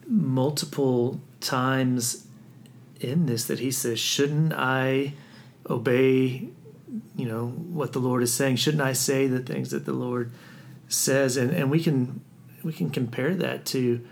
multiple 0.08 1.20
times 1.40 2.26
in 3.00 3.26
this 3.26 3.44
that 3.44 3.58
he 3.58 3.70
says, 3.70 4.00
Shouldn't 4.00 4.52
I 4.54 5.14
obey, 5.68 6.48
you 7.16 7.26
know, 7.26 7.48
what 7.48 7.92
the 7.92 7.98
Lord 7.98 8.22
is 8.22 8.32
saying? 8.32 8.56
Shouldn't 8.56 8.82
I 8.82 8.92
say 8.94 9.26
the 9.26 9.40
things 9.40 9.70
that 9.70 9.84
the 9.84 9.92
Lord 9.92 10.32
says? 10.88 11.36
And 11.36 11.50
and 11.50 11.70
we 11.70 11.82
can 11.82 12.20
we 12.64 12.72
can 12.72 12.90
compare 12.90 13.34
that 13.34 13.64
to 13.66 14.04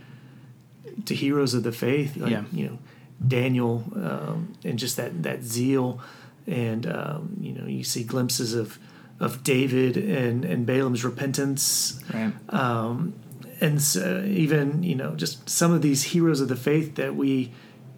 to 1.05 1.15
heroes 1.15 1.55
of 1.55 1.63
the 1.63 1.73
faith, 1.73 2.17
like, 2.17 2.31
yeah. 2.31 2.45
you 2.53 2.67
know, 2.67 2.79
Daniel, 3.27 3.85
um, 3.95 4.55
and 4.65 4.79
just 4.79 4.97
that 4.97 5.23
that 5.23 5.43
zeal, 5.43 6.01
and 6.47 6.87
um, 6.87 7.37
you 7.41 7.53
know, 7.53 7.67
you 7.67 7.85
see 7.85 8.05
glimpses 8.05 8.55
of 8.55 8.79
of 9.19 9.43
David 9.43 9.97
and 9.97 10.45
and 10.45 10.67
Balaam's 10.67 11.05
repentance, 11.05 12.01
right. 12.13 12.33
um, 12.51 13.15
and 13.61 13.81
so 13.81 14.23
even 14.27 14.83
you 14.83 14.95
know 14.95 15.15
just 15.15 15.49
some 15.49 15.73
of 15.73 15.83
these 15.83 16.03
heroes 16.03 16.41
of 16.41 16.49
the 16.49 16.57
faith 16.57 16.97
that 16.97 17.15
we 17.17 17.53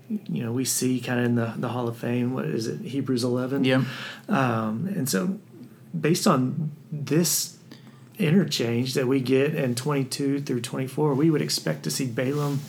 you 0.09 0.43
know 0.43 0.53
we 0.53 0.65
see 0.65 1.00
kind 1.00 1.21
of 1.21 1.27
in 1.27 1.35
the 1.35 1.55
the 1.57 1.69
Hall 1.69 1.88
of 1.88 1.97
Fame. 1.97 2.33
What 2.33 2.47
is 2.47 2.67
it? 2.67 2.81
Hebrews 2.81 3.25
eleven. 3.25 3.65
Yeah. 3.65 3.85
Um, 4.29 4.91
and 4.95 5.09
so, 5.09 5.38
based 5.99 6.27
on 6.27 6.73
this 6.91 7.59
interchange 8.19 8.95
that 8.95 9.07
we 9.07 9.21
get 9.21 9.55
in 9.55 9.75
twenty 9.75 10.05
two 10.05 10.41
through 10.41 10.61
twenty 10.62 10.87
four, 10.87 11.15
we 11.15 11.31
would 11.31 11.43
expect 11.43 11.83
to 11.85 11.91
see 11.91 12.07
Balaam 12.07 12.61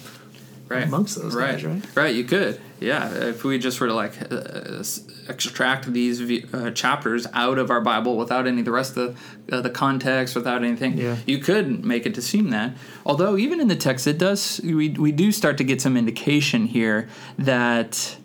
right. 0.67 0.83
amongst 0.83 1.21
those 1.21 1.35
right. 1.35 1.53
guys, 1.53 1.65
right? 1.65 1.95
Right. 1.95 2.15
You 2.15 2.23
could. 2.23 2.59
Yeah, 2.79 3.13
if 3.13 3.43
we 3.43 3.57
just 3.59 3.79
were 3.81 3.87
to 3.87 3.93
like 3.93 4.13
uh, 4.31 4.83
extract 5.27 5.91
these 5.93 6.21
uh, 6.53 6.71
chapters 6.71 7.27
out 7.33 7.57
of 7.57 7.69
our 7.69 7.81
Bible 7.81 8.17
without 8.17 8.47
any 8.47 8.59
of 8.59 8.65
the 8.65 8.71
rest 8.71 8.95
of 8.97 9.17
the, 9.47 9.57
uh, 9.57 9.61
the 9.61 9.69
context, 9.69 10.35
without 10.35 10.63
anything, 10.63 10.97
Yeah. 10.97 11.17
you 11.25 11.39
could 11.39 11.83
make 11.85 12.05
it 12.05 12.13
to 12.15 12.21
seem 12.21 12.49
that. 12.51 12.73
Although 13.05 13.37
even 13.37 13.59
in 13.59 13.67
the 13.67 13.75
text, 13.75 14.07
it 14.07 14.17
does 14.17 14.61
we 14.63 14.89
we 14.89 15.11
do 15.11 15.31
start 15.31 15.57
to 15.57 15.63
get 15.63 15.81
some 15.81 15.97
indication 15.97 16.65
here 16.67 17.07
that. 17.37 18.15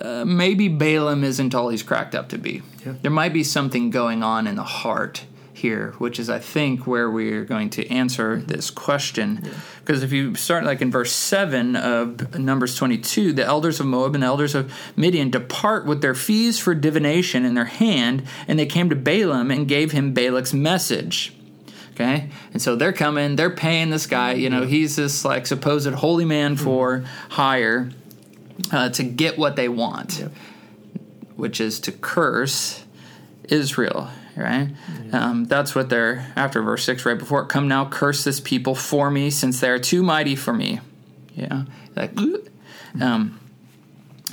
Uh, 0.00 0.24
maybe 0.24 0.68
Balaam 0.68 1.24
isn't 1.24 1.54
all 1.54 1.70
he's 1.70 1.82
cracked 1.82 2.14
up 2.14 2.28
to 2.28 2.38
be. 2.38 2.62
Yeah. 2.86 2.94
There 3.02 3.10
might 3.10 3.32
be 3.32 3.42
something 3.42 3.90
going 3.90 4.22
on 4.22 4.46
in 4.46 4.54
the 4.54 4.62
heart 4.62 5.24
here, 5.58 5.94
which 5.98 6.18
is, 6.18 6.28
I 6.28 6.38
think, 6.38 6.86
where 6.86 7.10
we're 7.10 7.44
going 7.44 7.70
to 7.70 7.86
answer 7.88 8.36
this 8.38 8.70
question. 8.70 9.48
Because 9.84 10.02
if 10.02 10.12
you 10.12 10.34
start 10.34 10.64
like 10.64 10.80
in 10.80 10.90
verse 10.90 11.12
7 11.12 11.76
of 11.76 12.38
Numbers 12.38 12.74
22, 12.76 13.32
the 13.32 13.44
elders 13.44 13.80
of 13.80 13.86
Moab 13.86 14.14
and 14.14 14.22
the 14.22 14.26
elders 14.26 14.54
of 14.54 14.72
Midian 14.96 15.30
depart 15.30 15.86
with 15.86 16.00
their 16.02 16.14
fees 16.14 16.58
for 16.58 16.74
divination 16.74 17.44
in 17.44 17.54
their 17.54 17.64
hand, 17.66 18.24
and 18.46 18.58
they 18.58 18.66
came 18.66 18.88
to 18.90 18.96
Balaam 18.96 19.50
and 19.50 19.68
gave 19.68 19.92
him 19.92 20.12
Balak's 20.14 20.52
message. 20.54 21.34
Okay, 21.92 22.30
and 22.52 22.62
so 22.62 22.76
they're 22.76 22.92
coming, 22.92 23.34
they're 23.34 23.50
paying 23.50 23.90
this 23.90 24.06
guy. 24.06 24.34
You 24.34 24.50
know, 24.50 24.62
he's 24.64 24.94
this 24.94 25.24
like 25.24 25.46
supposed 25.48 25.92
holy 25.94 26.24
man 26.24 26.54
for 26.54 27.04
hire 27.30 27.90
uh, 28.70 28.90
to 28.90 29.02
get 29.02 29.36
what 29.36 29.56
they 29.56 29.68
want, 29.68 30.20
Yep. 30.20 30.32
which 31.34 31.60
is 31.60 31.80
to 31.80 31.92
curse 31.92 32.84
Israel. 33.48 34.10
Right, 34.38 34.70
um, 35.12 35.46
that's 35.46 35.74
what 35.74 35.88
they're 35.88 36.32
after 36.36 36.62
verse 36.62 36.84
six. 36.84 37.04
Right 37.04 37.18
before 37.18 37.42
it, 37.42 37.48
come 37.48 37.66
now, 37.66 37.88
curse 37.88 38.24
this 38.24 38.40
people 38.40 38.74
for 38.74 39.10
me, 39.10 39.30
since 39.30 39.60
they 39.60 39.68
are 39.68 39.78
too 39.78 40.02
mighty 40.02 40.36
for 40.36 40.52
me. 40.52 40.80
Yeah, 41.34 41.64
like, 41.96 42.12
um, 43.00 43.37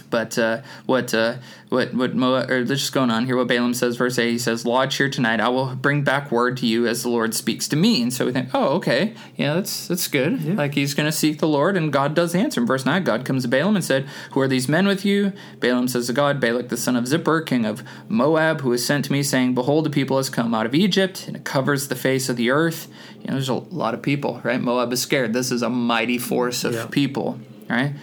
but 0.09 0.37
uh, 0.37 0.61
what 0.85 1.13
uh, 1.13 1.35
what 1.69 1.93
what 1.93 2.15
Moab, 2.15 2.49
or 2.49 2.63
just 2.63 2.93
going 2.93 3.09
on 3.11 3.25
here. 3.25 3.35
What 3.35 3.47
Balaam 3.47 3.73
says, 3.73 3.97
verse 3.97 4.17
eight, 4.19 4.31
he 4.31 4.37
says, 4.39 4.65
"Lodge 4.65 4.95
here 4.97 5.09
tonight. 5.09 5.39
I 5.39 5.49
will 5.49 5.75
bring 5.75 6.03
back 6.03 6.31
word 6.31 6.57
to 6.57 6.65
you 6.67 6.87
as 6.87 7.03
the 7.03 7.09
Lord 7.09 7.33
speaks 7.33 7.67
to 7.69 7.75
me." 7.75 8.01
And 8.01 8.13
so 8.13 8.25
we 8.25 8.31
think, 8.31 8.49
oh, 8.53 8.75
okay, 8.75 9.13
yeah, 9.35 9.55
that's 9.55 9.87
that's 9.87 10.07
good. 10.07 10.39
Yeah. 10.41 10.53
Like 10.55 10.73
he's 10.75 10.93
going 10.93 11.07
to 11.07 11.11
seek 11.11 11.39
the 11.39 11.47
Lord, 11.47 11.75
and 11.75 11.91
God 11.91 12.13
does 12.13 12.35
answer. 12.35 12.61
In 12.61 12.67
verse 12.67 12.85
nine, 12.85 13.03
God 13.03 13.25
comes 13.25 13.43
to 13.43 13.47
Balaam 13.49 13.75
and 13.75 13.83
said, 13.83 14.07
"Who 14.31 14.39
are 14.41 14.47
these 14.47 14.69
men 14.69 14.87
with 14.87 15.03
you?" 15.05 15.33
Balaam 15.59 15.87
says 15.87 16.07
to 16.07 16.13
God, 16.13 16.39
"Balak 16.39 16.69
the 16.69 16.77
son 16.77 16.95
of 16.95 17.05
Zippor, 17.05 17.45
king 17.45 17.65
of 17.65 17.83
Moab, 18.07 18.61
who 18.61 18.71
has 18.71 18.85
sent 18.85 19.05
to 19.05 19.11
me, 19.11 19.23
saying, 19.23 19.55
Behold, 19.55 19.85
the 19.85 19.89
people 19.89 20.17
has 20.17 20.29
come 20.29 20.53
out 20.53 20.65
of 20.65 20.75
Egypt, 20.75 21.25
and 21.27 21.35
it 21.35 21.43
covers 21.43 21.87
the 21.87 21.95
face 21.95 22.29
of 22.29 22.35
the 22.37 22.51
earth." 22.51 22.87
You 23.21 23.27
know, 23.27 23.33
there's 23.33 23.49
a 23.49 23.55
lot 23.55 23.93
of 23.95 24.01
people, 24.03 24.39
right? 24.43 24.61
Moab 24.61 24.93
is 24.93 25.01
scared. 25.01 25.33
This 25.33 25.51
is 25.51 25.63
a 25.63 25.69
mighty 25.69 26.19
force 26.19 26.63
of 26.63 26.73
Yeah. 26.73 26.85
people, 26.85 27.39
right? 27.67 27.93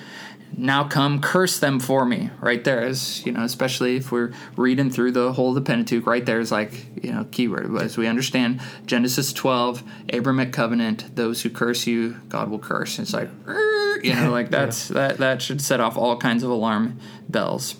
Now 0.56 0.84
come 0.84 1.20
curse 1.20 1.58
them 1.58 1.80
for 1.80 2.04
me 2.04 2.30
right 2.40 2.64
there 2.64 2.84
is 2.84 3.24
you 3.24 3.32
know 3.32 3.42
especially 3.42 3.96
if 3.96 4.12
we're 4.12 4.32
reading 4.56 4.90
through 4.90 5.10
the 5.10 5.32
whole 5.32 5.50
of 5.50 5.54
the 5.54 5.60
pentateuch 5.60 6.06
right 6.06 6.26
there 6.26 6.40
is 6.40 6.52
like 6.52 6.86
you 7.02 7.12
know 7.12 7.26
keyword 7.30 7.74
as 7.76 7.96
we 7.96 8.06
understand 8.06 8.60
genesis 8.86 9.32
12 9.32 9.82
abrahamic 10.10 10.52
covenant 10.52 11.14
those 11.16 11.42
who 11.42 11.50
curse 11.50 11.86
you 11.86 12.20
god 12.28 12.50
will 12.50 12.58
curse 12.58 12.98
it's 12.98 13.12
like 13.12 13.30
you 14.02 14.14
know 14.14 14.30
like 14.30 14.50
that's 14.50 14.88
that 14.88 15.18
that 15.18 15.40
should 15.40 15.60
set 15.60 15.80
off 15.80 15.96
all 15.96 16.16
kinds 16.16 16.42
of 16.42 16.50
alarm 16.50 16.98
bells 17.28 17.76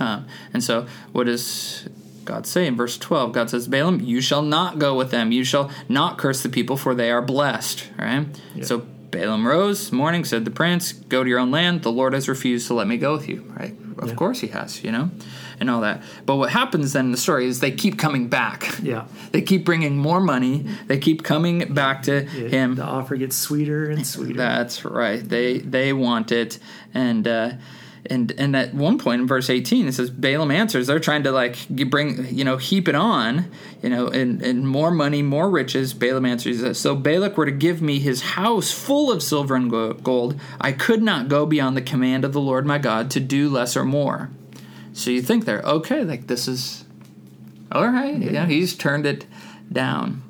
um, 0.00 0.26
and 0.52 0.62
so 0.62 0.86
what 1.12 1.24
does 1.24 1.88
God 2.24 2.46
say 2.46 2.66
in 2.66 2.76
verse 2.76 2.98
12? 2.98 3.32
God 3.32 3.50
says, 3.50 3.68
Balaam, 3.68 4.00
you 4.00 4.20
shall 4.20 4.42
not 4.42 4.78
go 4.78 4.96
with 4.96 5.10
them. 5.10 5.32
You 5.32 5.44
shall 5.44 5.70
not 5.88 6.18
curse 6.18 6.42
the 6.42 6.48
people, 6.48 6.76
for 6.76 6.94
they 6.94 7.10
are 7.10 7.22
blessed. 7.22 7.88
Right? 7.98 8.26
So 8.66 8.86
Balaam 9.14 9.46
rose, 9.46 9.92
morning, 9.92 10.24
said 10.24 10.44
the 10.44 10.50
prince, 10.50 10.92
Go 10.92 11.22
to 11.22 11.30
your 11.30 11.38
own 11.38 11.52
land. 11.52 11.82
The 11.82 11.92
Lord 11.92 12.14
has 12.14 12.28
refused 12.28 12.66
to 12.66 12.74
let 12.74 12.88
me 12.88 12.96
go 12.96 13.12
with 13.12 13.28
you. 13.28 13.42
Right? 13.56 13.74
Of 13.98 14.08
Yeah. 14.08 14.14
course 14.16 14.40
he 14.40 14.48
has, 14.48 14.82
you 14.82 14.90
know, 14.90 15.10
and 15.60 15.70
all 15.70 15.80
that. 15.82 16.02
But 16.26 16.34
what 16.36 16.50
happens 16.50 16.92
then 16.94 17.06
in 17.06 17.10
the 17.12 17.16
story 17.16 17.46
is 17.46 17.60
they 17.60 17.70
keep 17.70 17.96
coming 17.96 18.26
back. 18.28 18.76
Yeah. 18.82 19.04
They 19.32 19.40
keep 19.42 19.64
bringing 19.64 19.96
more 19.96 20.20
money. 20.20 20.64
They 20.88 20.98
keep 20.98 21.22
coming 21.22 21.72
back 21.74 22.02
to 22.04 22.24
Yeah, 22.24 22.48
him. 22.48 22.74
The 22.74 22.84
offer 22.84 23.16
gets 23.16 23.36
sweeter 23.36 23.88
and 23.90 24.04
sweeter. 24.06 24.34
That's 24.34 24.84
right. 24.84 25.20
They 25.28 25.58
they 25.58 25.92
want 25.92 26.32
it, 26.32 26.58
and 26.92 27.26
uh, 27.28 27.50
and 28.10 28.32
and 28.32 28.54
at 28.54 28.74
one 28.74 28.98
point 28.98 29.22
in 29.22 29.26
verse 29.26 29.48
eighteen, 29.48 29.86
it 29.86 29.92
says 29.92 30.10
Balaam 30.10 30.50
answers. 30.50 30.86
They're 30.86 31.00
trying 31.00 31.22
to 31.24 31.32
like 31.32 31.68
bring 31.68 32.34
you 32.34 32.44
know 32.44 32.56
heap 32.56 32.88
it 32.88 32.94
on, 32.94 33.50
you 33.82 33.88
know, 33.88 34.08
and 34.08 34.42
and 34.42 34.68
more 34.68 34.90
money, 34.90 35.22
more 35.22 35.48
riches. 35.48 35.94
Balaam 35.94 36.26
answers. 36.26 36.60
says, 36.60 36.78
So 36.78 36.94
Balak 36.94 37.36
were 37.36 37.46
to 37.46 37.52
give 37.52 37.80
me 37.80 37.98
his 37.98 38.22
house 38.22 38.70
full 38.70 39.10
of 39.10 39.22
silver 39.22 39.54
and 39.54 39.70
gold. 39.70 40.38
I 40.60 40.72
could 40.72 41.02
not 41.02 41.28
go 41.28 41.46
beyond 41.46 41.76
the 41.76 41.82
command 41.82 42.24
of 42.24 42.32
the 42.32 42.40
Lord 42.40 42.66
my 42.66 42.78
God 42.78 43.10
to 43.12 43.20
do 43.20 43.48
less 43.48 43.76
or 43.76 43.84
more. 43.84 44.30
So 44.92 45.10
you 45.10 45.22
think 45.22 45.44
they're 45.44 45.62
okay, 45.62 46.04
like 46.04 46.26
this 46.26 46.46
is 46.46 46.84
all 47.72 47.88
right. 47.88 48.16
Know, 48.16 48.44
he's 48.44 48.76
turned 48.76 49.06
it 49.06 49.26
down. 49.72 50.22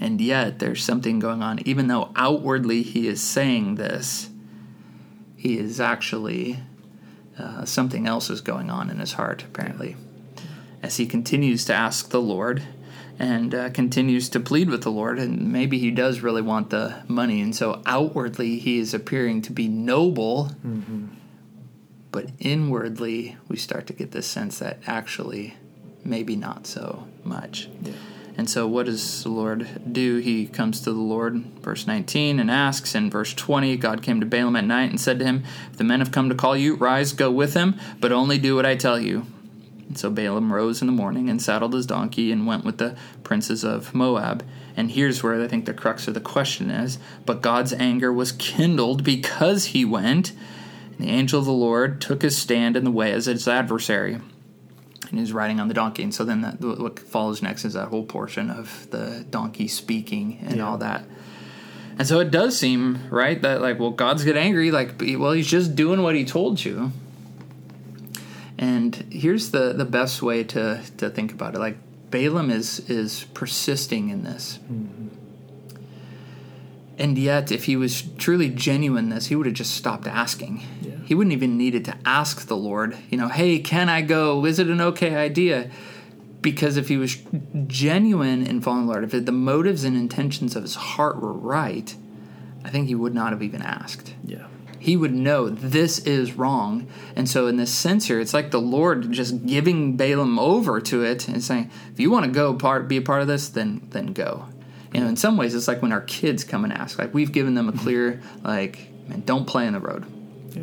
And 0.00 0.20
yet 0.20 0.60
there's 0.60 0.84
something 0.84 1.18
going 1.18 1.42
on. 1.42 1.58
Even 1.66 1.88
though 1.88 2.12
outwardly 2.14 2.82
he 2.82 3.08
is 3.08 3.20
saying 3.20 3.74
this, 3.74 4.30
he 5.38 5.56
is 5.56 5.80
actually 5.80 6.58
uh, 7.38 7.64
something 7.64 8.06
else 8.06 8.28
is 8.28 8.40
going 8.40 8.68
on 8.70 8.90
in 8.90 8.98
his 8.98 9.12
heart, 9.12 9.44
apparently. 9.44 9.96
As 10.82 10.96
he 10.96 11.06
continues 11.06 11.64
to 11.66 11.74
ask 11.74 12.10
the 12.10 12.20
Lord 12.20 12.64
and 13.20 13.54
uh, 13.54 13.70
continues 13.70 14.28
to 14.30 14.40
plead 14.40 14.68
with 14.68 14.82
the 14.82 14.90
Lord, 14.90 15.18
and 15.18 15.52
maybe 15.52 15.78
he 15.78 15.90
does 15.92 16.20
really 16.20 16.42
want 16.42 16.70
the 16.70 17.02
money, 17.08 17.40
and 17.40 17.54
so 17.54 17.82
outwardly 17.86 18.58
he 18.58 18.78
is 18.78 18.92
appearing 18.94 19.40
to 19.42 19.52
be 19.52 19.68
noble, 19.68 20.52
but 22.10 22.30
inwardly 22.40 23.36
we 23.48 23.56
start 23.56 23.86
to 23.88 23.92
get 23.92 24.10
this 24.12 24.26
sense 24.26 24.58
that 24.58 24.78
actually 24.86 25.54
maybe 26.04 26.34
not 26.36 26.66
so 26.66 27.06
much. 27.24 27.68
And 28.38 28.48
so, 28.48 28.68
what 28.68 28.86
does 28.86 29.24
the 29.24 29.30
Lord 29.30 29.92
do? 29.92 30.18
He 30.18 30.46
comes 30.46 30.80
to 30.82 30.92
the 30.92 31.00
Lord, 31.00 31.44
verse 31.60 31.88
19, 31.88 32.38
and 32.38 32.48
asks. 32.48 32.94
In 32.94 33.10
verse 33.10 33.34
20, 33.34 33.76
God 33.78 34.00
came 34.00 34.20
to 34.20 34.26
Balaam 34.26 34.54
at 34.54 34.64
night 34.64 34.90
and 34.90 35.00
said 35.00 35.18
to 35.18 35.24
him, 35.24 35.42
If 35.72 35.76
the 35.76 35.82
men 35.82 35.98
have 35.98 36.12
come 36.12 36.28
to 36.28 36.36
call 36.36 36.56
you, 36.56 36.76
rise, 36.76 37.12
go 37.12 37.32
with 37.32 37.54
them, 37.54 37.76
but 37.98 38.12
only 38.12 38.38
do 38.38 38.54
what 38.54 38.64
I 38.64 38.76
tell 38.76 39.00
you. 39.00 39.26
And 39.88 39.98
so 39.98 40.08
Balaam 40.08 40.52
rose 40.52 40.80
in 40.80 40.86
the 40.86 40.92
morning 40.92 41.28
and 41.28 41.42
saddled 41.42 41.74
his 41.74 41.84
donkey 41.84 42.30
and 42.30 42.46
went 42.46 42.64
with 42.64 42.78
the 42.78 42.96
princes 43.24 43.64
of 43.64 43.92
Moab. 43.92 44.44
And 44.76 44.92
here's 44.92 45.20
where 45.20 45.42
I 45.42 45.48
think 45.48 45.66
the 45.66 45.74
crux 45.74 46.06
of 46.06 46.14
the 46.14 46.20
question 46.20 46.70
is. 46.70 47.00
But 47.26 47.42
God's 47.42 47.72
anger 47.72 48.12
was 48.12 48.30
kindled 48.30 49.02
because 49.02 49.66
he 49.66 49.84
went. 49.84 50.30
And 50.96 51.08
the 51.08 51.10
angel 51.10 51.40
of 51.40 51.46
the 51.46 51.52
Lord 51.52 52.00
took 52.00 52.22
his 52.22 52.38
stand 52.38 52.76
in 52.76 52.84
the 52.84 52.92
way 52.92 53.10
as 53.10 53.26
his 53.26 53.48
adversary 53.48 54.20
and 55.10 55.18
he's 55.18 55.32
riding 55.32 55.60
on 55.60 55.68
the 55.68 55.74
donkey. 55.74 56.02
And 56.02 56.14
so 56.14 56.24
then 56.24 56.40
that 56.42 56.60
what 56.60 56.98
follows 56.98 57.42
next 57.42 57.64
is 57.64 57.74
that 57.74 57.88
whole 57.88 58.04
portion 58.04 58.50
of 58.50 58.88
the 58.90 59.24
donkey 59.30 59.68
speaking 59.68 60.38
and 60.42 60.56
Yeah. 60.56 60.68
all 60.68 60.78
that. 60.78 61.04
And 61.98 62.06
so 62.06 62.20
it 62.20 62.30
does 62.30 62.56
seem 62.56 62.98
right 63.10 63.40
that 63.42 63.60
like, 63.60 63.78
well, 63.80 63.90
God's 63.90 64.22
get 64.24 64.36
angry. 64.36 64.70
Like, 64.70 65.00
well, 65.18 65.32
he's 65.32 65.48
just 65.48 65.74
doing 65.74 66.02
what 66.02 66.14
he 66.14 66.24
told 66.24 66.64
you. 66.64 66.92
And 68.58 68.94
here's 69.10 69.50
the 69.50 69.72
the 69.72 69.84
best 69.84 70.22
way 70.22 70.42
to 70.44 70.80
to 70.98 71.10
think 71.10 71.32
about 71.32 71.54
it. 71.54 71.58
Like 71.58 71.76
Balaam 72.10 72.50
is 72.50 72.80
is 72.90 73.24
persisting 73.34 74.08
in 74.10 74.24
this. 74.24 74.58
Mm-hmm. 74.64 75.08
And 76.98 77.16
yet, 77.16 77.52
if 77.52 77.64
he 77.64 77.76
was 77.76 78.02
truly 78.18 78.50
genuine 78.50 79.04
in 79.04 79.10
this, 79.10 79.26
he 79.26 79.36
would 79.36 79.46
have 79.46 79.54
just 79.54 79.76
stopped 79.76 80.08
asking. 80.08 80.62
Yeah. 80.82 80.96
He 81.04 81.14
wouldn't 81.14 81.32
even 81.32 81.56
needed 81.56 81.84
to 81.84 81.96
ask 82.04 82.46
the 82.46 82.56
Lord, 82.56 82.98
you 83.08 83.16
know, 83.16 83.28
hey, 83.28 83.60
can 83.60 83.88
I 83.88 84.02
go? 84.02 84.44
Is 84.44 84.58
it 84.58 84.66
an 84.66 84.80
okay 84.80 85.14
idea? 85.14 85.70
Because 86.42 86.76
if 86.76 86.88
he 86.88 86.96
was 86.96 87.16
genuine 87.68 88.44
in 88.44 88.60
following 88.60 88.86
the 88.86 88.92
Lord, 88.92 89.04
if 89.04 89.24
the 89.24 89.32
motives 89.32 89.84
and 89.84 89.96
intentions 89.96 90.56
of 90.56 90.62
his 90.62 90.74
heart 90.74 91.20
were 91.20 91.32
right, 91.32 91.94
I 92.64 92.70
think 92.70 92.88
he 92.88 92.94
would 92.96 93.14
not 93.14 93.30
have 93.32 93.42
even 93.42 93.62
asked 93.62 94.14
Yeah. 94.24 94.46
he 94.80 94.96
would 94.96 95.14
know 95.14 95.48
this 95.48 96.00
is 96.00 96.34
wrong. 96.34 96.86
And 97.16 97.28
so, 97.28 97.46
in 97.46 97.56
this 97.56 97.72
sense 97.72 98.06
here, 98.06 98.20
it's 98.20 98.34
like 98.34 98.50
the 98.50 98.60
Lord 98.60 99.10
just 99.12 99.46
giving 99.46 99.96
Balaam 99.96 100.38
over 100.38 100.80
to 100.80 101.02
it 101.02 101.28
and 101.28 101.42
saying, 101.42 101.70
"If 101.92 101.98
you 102.00 102.10
want 102.10 102.26
to 102.26 102.30
go 102.30 102.54
part, 102.54 102.88
be 102.88 102.96
a 102.96 103.02
part 103.02 103.22
of 103.22 103.28
this, 103.28 103.48
then 103.48 103.82
then 103.90 104.12
go." 104.12 104.44
You 104.92 105.00
know, 105.00 105.06
in 105.08 105.16
some 105.16 105.36
ways, 105.36 105.54
it's 105.54 105.68
like 105.68 105.82
when 105.82 105.92
our 105.92 106.00
kids 106.00 106.44
come 106.44 106.64
and 106.64 106.72
ask, 106.72 106.98
like 106.98 107.12
we've 107.12 107.32
given 107.32 107.54
them 107.54 107.68
a 107.68 107.72
mm-hmm. 107.72 107.80
clear, 107.82 108.22
like, 108.42 108.88
man, 109.08 109.22
don't 109.26 109.46
play 109.46 109.66
in 109.66 109.74
the 109.74 109.80
road. 109.80 110.06
Yeah. 110.54 110.62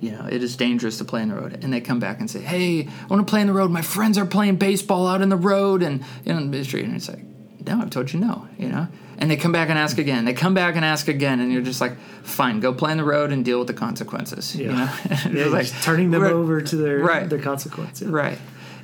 You 0.00 0.12
know, 0.12 0.28
it 0.30 0.42
is 0.42 0.56
dangerous 0.56 0.98
to 0.98 1.04
play 1.04 1.22
in 1.22 1.28
the 1.30 1.34
road. 1.34 1.58
And 1.62 1.72
they 1.72 1.80
come 1.80 1.98
back 1.98 2.20
and 2.20 2.30
say, 2.30 2.40
"Hey, 2.40 2.86
I 2.86 3.06
want 3.06 3.26
to 3.26 3.30
play 3.30 3.40
in 3.40 3.48
the 3.48 3.52
road. 3.52 3.70
My 3.70 3.82
friends 3.82 4.16
are 4.16 4.26
playing 4.26 4.56
baseball 4.56 5.08
out 5.08 5.20
in 5.22 5.28
the 5.28 5.36
road 5.36 5.82
and 5.82 6.04
you 6.24 6.32
know, 6.32 6.38
in 6.38 6.50
the 6.50 6.64
street." 6.64 6.84
And 6.84 6.94
it's 6.94 7.08
like, 7.08 7.24
"No, 7.66 7.80
I've 7.80 7.90
told 7.90 8.12
you 8.12 8.20
no." 8.20 8.46
You 8.58 8.68
know. 8.68 8.86
And 9.20 9.28
they 9.28 9.36
come 9.36 9.50
back 9.50 9.68
and 9.68 9.76
ask 9.76 9.94
mm-hmm. 9.94 10.02
again. 10.02 10.24
They 10.24 10.34
come 10.34 10.54
back 10.54 10.76
and 10.76 10.84
ask 10.84 11.08
again, 11.08 11.40
and 11.40 11.52
you're 11.52 11.62
just 11.62 11.80
like, 11.80 11.96
"Fine, 12.22 12.60
go 12.60 12.72
play 12.72 12.92
in 12.92 12.98
the 12.98 13.04
road 13.04 13.32
and 13.32 13.44
deal 13.44 13.58
with 13.58 13.66
the 13.66 13.74
consequences." 13.74 14.54
You 14.54 14.66
Yeah. 14.66 14.76
know, 14.76 14.90
Yeah, 15.10 15.46
It's 15.46 15.52
like, 15.52 15.82
turning 15.82 16.12
them 16.12 16.22
over 16.22 16.60
to 16.60 16.76
their 16.76 17.00
Right. 17.00 17.28
their 17.28 17.40
consequence. 17.40 18.00
Yeah. 18.00 18.08
Right. 18.10 18.38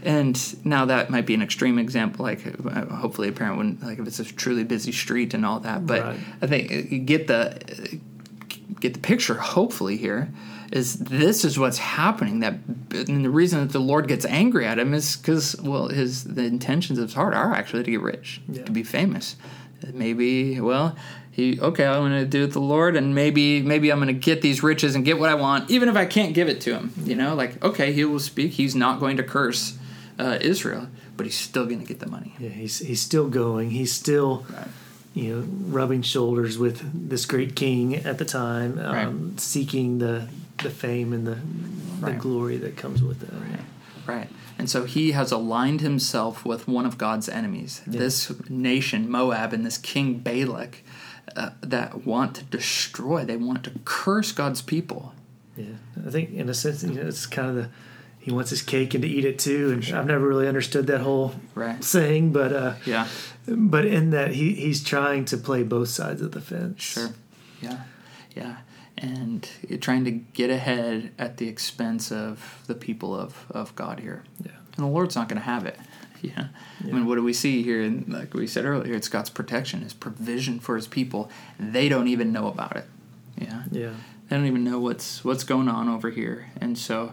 And 0.05 0.67
now 0.67 0.85
that 0.87 1.11
might 1.11 1.27
be 1.27 1.35
an 1.35 1.43
extreme 1.43 1.79
example. 1.79 2.25
Like, 2.25 2.47
uh, 2.47 2.87
hopefully, 2.87 3.29
a 3.29 3.33
parent 3.33 3.57
wouldn't 3.57 3.83
like 3.83 3.99
if 3.99 4.07
it's 4.07 4.21
a 4.21 4.25
truly 4.25 4.65
busy 4.65 4.93
street 4.93 5.35
and 5.35 5.47
all 5.47 5.61
that. 5.61 5.87
But 5.87 6.03
Right. 6.03 6.21
I 6.43 6.47
think 6.47 6.71
you 6.93 6.99
get 6.99 7.27
the 7.27 7.99
get 8.81 8.95
the 8.95 9.01
picture. 9.01 9.35
Hopefully, 9.35 9.97
here 9.97 10.31
is 10.73 10.99
this 10.99 11.45
is 11.45 11.59
what's 11.59 11.79
happening. 11.79 12.41
That 12.41 12.55
and 12.93 13.25
the 13.25 13.31
reason 13.31 13.61
that 13.61 13.73
the 13.73 13.81
Lord 13.81 14.09
gets 14.09 14.25
angry 14.25 14.67
at 14.67 14.79
him 14.79 14.93
is 14.93 15.17
because 15.17 15.57
well, 15.63 15.89
his 15.89 16.25
the 16.25 16.45
intentions 16.45 16.99
of 16.99 17.09
his 17.09 17.15
heart 17.15 17.35
are 17.35 17.55
actually 17.55 17.85
to 17.85 17.91
get 17.91 18.03
rich, 18.03 18.41
yeah. 18.49 18.65
to 18.65 18.73
be 18.73 18.83
famous. 18.83 19.37
Maybe 19.93 20.61
well, 20.61 20.97
he 21.31 21.61
okay, 21.61 21.87
I'm 21.87 22.01
going 22.01 22.13
to 22.13 22.27
do 22.27 22.45
it 22.45 22.53
the 22.53 22.61
Lord, 22.61 22.97
and 22.97 23.15
maybe 23.15 23.63
maybe 23.63 23.91
I'm 23.91 23.99
going 23.99 24.09
to 24.09 24.13
get 24.13 24.43
these 24.43 24.63
riches 24.63 24.95
and 24.95 25.05
get 25.05 25.19
what 25.19 25.31
I 25.31 25.35
want, 25.35 25.71
even 25.71 25.89
if 25.89 25.97
I 25.97 26.07
can't 26.07 26.35
give 26.35 26.49
it 26.49 26.61
to 26.63 26.75
him. 26.75 26.93
You 27.05 27.17
know, 27.17 27.35
like 27.35 27.63
okay, 27.65 27.93
he 27.93 28.05
will 28.05 28.21
speak. 28.21 28.53
He's 28.53 28.75
not 28.75 29.01
going 29.01 29.17
to 29.19 29.23
curse 29.23 29.79
uh, 30.19 30.39
Israel, 30.41 30.89
but 31.17 31.27
he's 31.27 31.39
still 31.39 31.67
going 31.67 31.81
to 31.81 31.87
get 31.87 32.01
the 32.01 32.09
money. 32.09 32.35
Yeah, 32.39 32.51
he's 32.51 32.79
he's 32.79 33.01
still 33.01 33.29
going. 33.29 33.71
He's 33.71 33.93
still. 33.93 34.47
Right 34.51 34.69
you 35.15 35.33
know, 35.33 35.47
rubbing 35.69 36.03
shoulders 36.03 36.59
with 36.59 37.09
this 37.09 37.25
great 37.25 37.55
king 37.55 37.95
at 37.95 38.19
the 38.19 38.25
time, 38.25 38.79
um, 38.81 39.31
right. 39.31 39.41
seeking 39.41 39.99
the 39.99 40.29
the 40.59 40.71
fame 40.71 41.13
and 41.13 41.27
the 41.27 41.39
the 42.01 42.13
right. 42.13 42.19
glory 42.19 42.57
that 42.59 42.77
comes 42.77 43.03
with 43.03 43.23
it. 43.23 43.31
Right. 43.33 44.19
right. 44.19 44.29
And 44.59 44.69
so 44.69 44.85
he 44.85 45.13
has 45.13 45.33
aligned 45.33 45.81
himself 45.81 46.45
with 46.45 46.69
one 46.69 46.85
of 46.85 46.99
God's 46.99 47.29
enemies, 47.29 47.83
yeah. 47.89 47.99
this 47.99 48.33
nation, 48.49 49.09
Moab, 49.09 49.53
and 49.53 49.65
this 49.65 49.79
king 49.79 50.19
Balak, 50.19 50.83
uh, 51.37 51.51
that 51.61 52.07
want 52.07 52.37
to 52.37 52.45
destroy. 52.45 53.25
They 53.25 53.37
want 53.37 53.65
to 53.65 53.73
curse 53.85 54.33
God's 54.33 54.63
people. 54.63 55.15
Yeah, 55.57 55.77
I 56.05 56.11
think 56.11 56.33
in 56.33 56.49
a 56.49 56.55
sense, 56.55 56.83
you 56.83 56.95
know, 56.95 57.07
it's 57.07 57.27
kind 57.27 57.49
of 57.51 57.55
the 57.55 57.71
he 58.25 58.33
wants 58.33 58.49
his 58.49 58.63
cake 58.63 58.95
and 58.95 59.03
to 59.03 59.09
eat 59.09 59.27
it 59.27 59.39
too. 59.39 59.71
And 59.71 59.85
sure. 59.85 59.99
I've 59.99 60.07
never 60.07 60.27
really 60.27 60.49
understood 60.49 60.87
that 60.87 61.03
whole 61.03 61.35
right. 61.55 61.85
saying, 61.85 62.33
but 62.33 62.55
uh, 62.55 62.75
yeah, 62.87 63.07
but 63.47 63.85
in 63.85 64.13
that 64.13 64.33
he 64.33 64.55
he's 64.55 64.83
trying 64.83 65.27
to 65.27 65.37
play 65.37 65.63
both 65.63 65.91
sides 65.91 66.23
of 66.23 66.33
the 66.33 66.41
fence. 66.41 66.83
Sure. 66.83 67.11
Yeah. 67.61 67.83
Yeah. 68.35 68.57
And 68.97 69.47
trying 69.79 70.07
to 70.07 70.11
get 70.11 70.49
ahead 70.49 71.13
at 71.19 71.37
the 71.37 71.49
expense 71.49 72.11
of 72.11 72.63
the 72.67 72.75
people 72.75 73.15
of, 73.15 73.45
of 73.51 73.77
God 73.77 74.01
here. 74.01 74.23
Yeah. 74.43 74.53
And 74.77 74.87
the 74.87 74.91
Lord's 74.91 75.17
not 75.17 75.29
going 75.29 75.41
to 75.41 75.45
have 75.45 75.67
it. 75.67 75.79
Yeah. 76.23 76.31
yeah. 76.83 76.91
I 76.91 76.93
mean, 76.93 77.05
what 77.05 77.17
do 77.17 77.23
we 77.23 77.35
see 77.35 77.63
here? 77.63 77.83
And 77.83 78.09
like 78.09 78.33
we 78.33 78.47
said 78.47 78.65
earlier, 78.65 78.95
it's 78.95 79.09
God's 79.09 79.29
protection, 79.29 79.83
His 79.83 79.93
provision 79.93 80.61
for 80.61 80.77
His 80.77 80.87
people. 80.87 81.31
They 81.61 81.91
don't 81.91 82.09
even 82.09 82.33
know 82.33 82.47
about 82.47 82.75
it. 82.75 82.87
Yeah. 83.37 83.65
Yeah. 83.71 83.93
They 84.29 84.37
don't 84.37 84.47
even 84.47 84.65
know 84.65 84.79
what's 84.79 85.23
what's 85.23 85.45
going 85.45 85.69
on 85.69 85.91
over 85.91 86.09
here, 86.09 86.51
and 86.59 86.79
so 86.79 87.13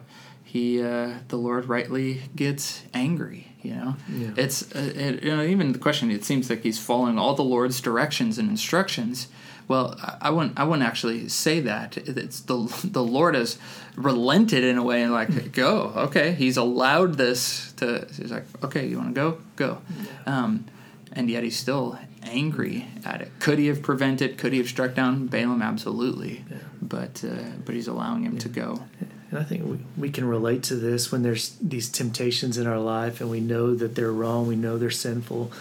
he, 0.51 0.81
uh, 0.81 1.19
the 1.29 1.37
Lord, 1.37 1.65
rightly 1.65 2.21
gets 2.35 2.83
angry 2.93 3.51
you 3.63 3.75
know, 3.75 3.95
yeah. 4.09 4.31
it's 4.37 4.63
uh, 4.75 4.91
it, 4.95 5.23
you 5.23 5.35
know 5.35 5.43
even 5.43 5.71
the 5.71 5.79
question. 5.79 6.09
It 6.09 6.23
seems 6.23 6.49
like 6.49 6.63
he's 6.63 6.79
following 6.79 7.19
all 7.19 7.35
the 7.35 7.43
Lord's 7.43 7.79
directions 7.79 8.39
and 8.39 8.49
instructions. 8.49 9.27
Well, 9.67 9.95
I 10.19 10.31
wouldn't. 10.31 10.59
I 10.59 10.63
wouldn't 10.63 10.87
actually 10.87 11.29
say 11.29 11.59
that. 11.61 11.95
It's 11.97 12.41
the 12.41 12.57
the 12.83 13.03
Lord 13.03 13.35
has 13.35 13.59
relented 13.95 14.63
in 14.63 14.77
a 14.77 14.83
way 14.83 15.03
and 15.03 15.11
like 15.11 15.29
hmm. 15.29 15.49
go. 15.49 15.93
Okay, 15.95 16.31
He's 16.31 16.57
allowed 16.57 17.15
this 17.15 17.71
to. 17.73 18.07
He's 18.17 18.31
like, 18.31 18.45
okay, 18.63 18.87
you 18.87 18.97
want 18.97 19.13
to 19.13 19.21
go, 19.21 19.37
go. 19.55 19.81
Yeah. 20.25 20.43
Um, 20.43 20.65
and 21.13 21.29
yet 21.29 21.43
He's 21.43 21.57
still 21.57 21.99
angry 22.23 22.87
at 23.05 23.21
it. 23.21 23.31
Could 23.39 23.59
He 23.59 23.67
have 23.67 23.83
prevented? 23.83 24.39
Could 24.39 24.53
He 24.53 24.57
have 24.57 24.67
struck 24.67 24.95
down 24.95 25.27
Balaam? 25.27 25.61
Absolutely. 25.61 26.43
Yeah. 26.49 26.57
But 26.81 27.23
uh, 27.23 27.43
but 27.63 27.75
He's 27.75 27.87
allowing 27.87 28.23
him 28.23 28.39
to 28.39 28.49
go. 28.49 28.83
And 29.31 29.39
I 29.39 29.43
think 29.43 29.65
we, 29.65 29.79
we 29.97 30.09
can 30.11 30.25
relate 30.25 30.61
to 30.63 30.75
this 30.75 31.11
when 31.11 31.23
there's 31.23 31.55
these 31.61 31.89
temptations 31.89 32.57
in 32.57 32.67
our 32.67 32.79
life 32.79 33.21
and 33.21 33.29
we 33.29 33.39
know 33.39 33.73
that 33.73 33.95
they're 33.95 34.11
wrong, 34.11 34.45
we 34.45 34.57
know 34.57 34.77
they're 34.77 34.91
sinful. 34.91 35.51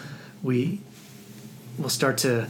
We 0.42 0.80
will 1.78 1.88
start 1.88 2.18
to 2.18 2.48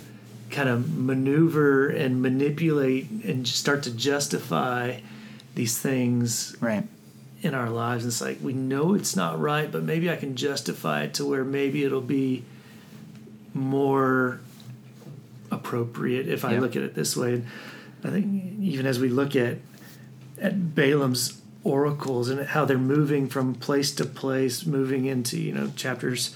kind 0.50 0.69
of 0.69 0.97
maneuver 0.97 1.89
and 1.89 2.23
manipulate 2.23 3.11
and 3.25 3.47
start 3.47 3.83
to 3.85 3.91
justify 3.91 5.00
these 5.55 5.79
things 5.79 6.57
right 6.61 6.87
in 7.43 7.55
our 7.55 7.69
lives. 7.69 8.05
And 8.05 8.11
it's 8.11 8.21
like 8.21 8.39
we 8.43 8.55
know 8.55 8.95
it's 8.95 9.15
not 9.15 9.39
right, 9.39 9.71
but 9.71 9.83
maybe 9.83 10.11
I 10.11 10.17
can 10.17 10.37
justify 10.37 11.05
it 11.05 11.15
to 11.15 11.27
where 11.27 11.45
maybe 11.45 11.85
it'll 11.85 12.00
be 12.00 12.45
more 13.53 14.41
appropriate 15.50 16.29
if 16.29 16.45
I 16.45 16.59
look 16.59 16.77
at 16.77 16.83
it 16.83 16.95
this 16.95 17.17
way. 17.17 17.35
And 17.35 17.47
I 18.05 18.11
think 18.11 18.61
even 18.61 18.87
as 18.87 18.99
we 18.99 19.09
look 19.09 19.37
at 19.37 19.59
at 20.41 20.75
Balaam's 20.75 21.41
oracles 21.63 22.31
and 22.31 22.47
how 22.49 22.65
they're 22.65 22.79
moving 22.79 23.29
from 23.29 23.55
place 23.55 23.93
to 23.93 24.05
place, 24.05 24.65
moving 24.65 25.05
into 25.05 25.39
you 25.39 25.53
know 25.53 25.71
chapters, 25.76 26.35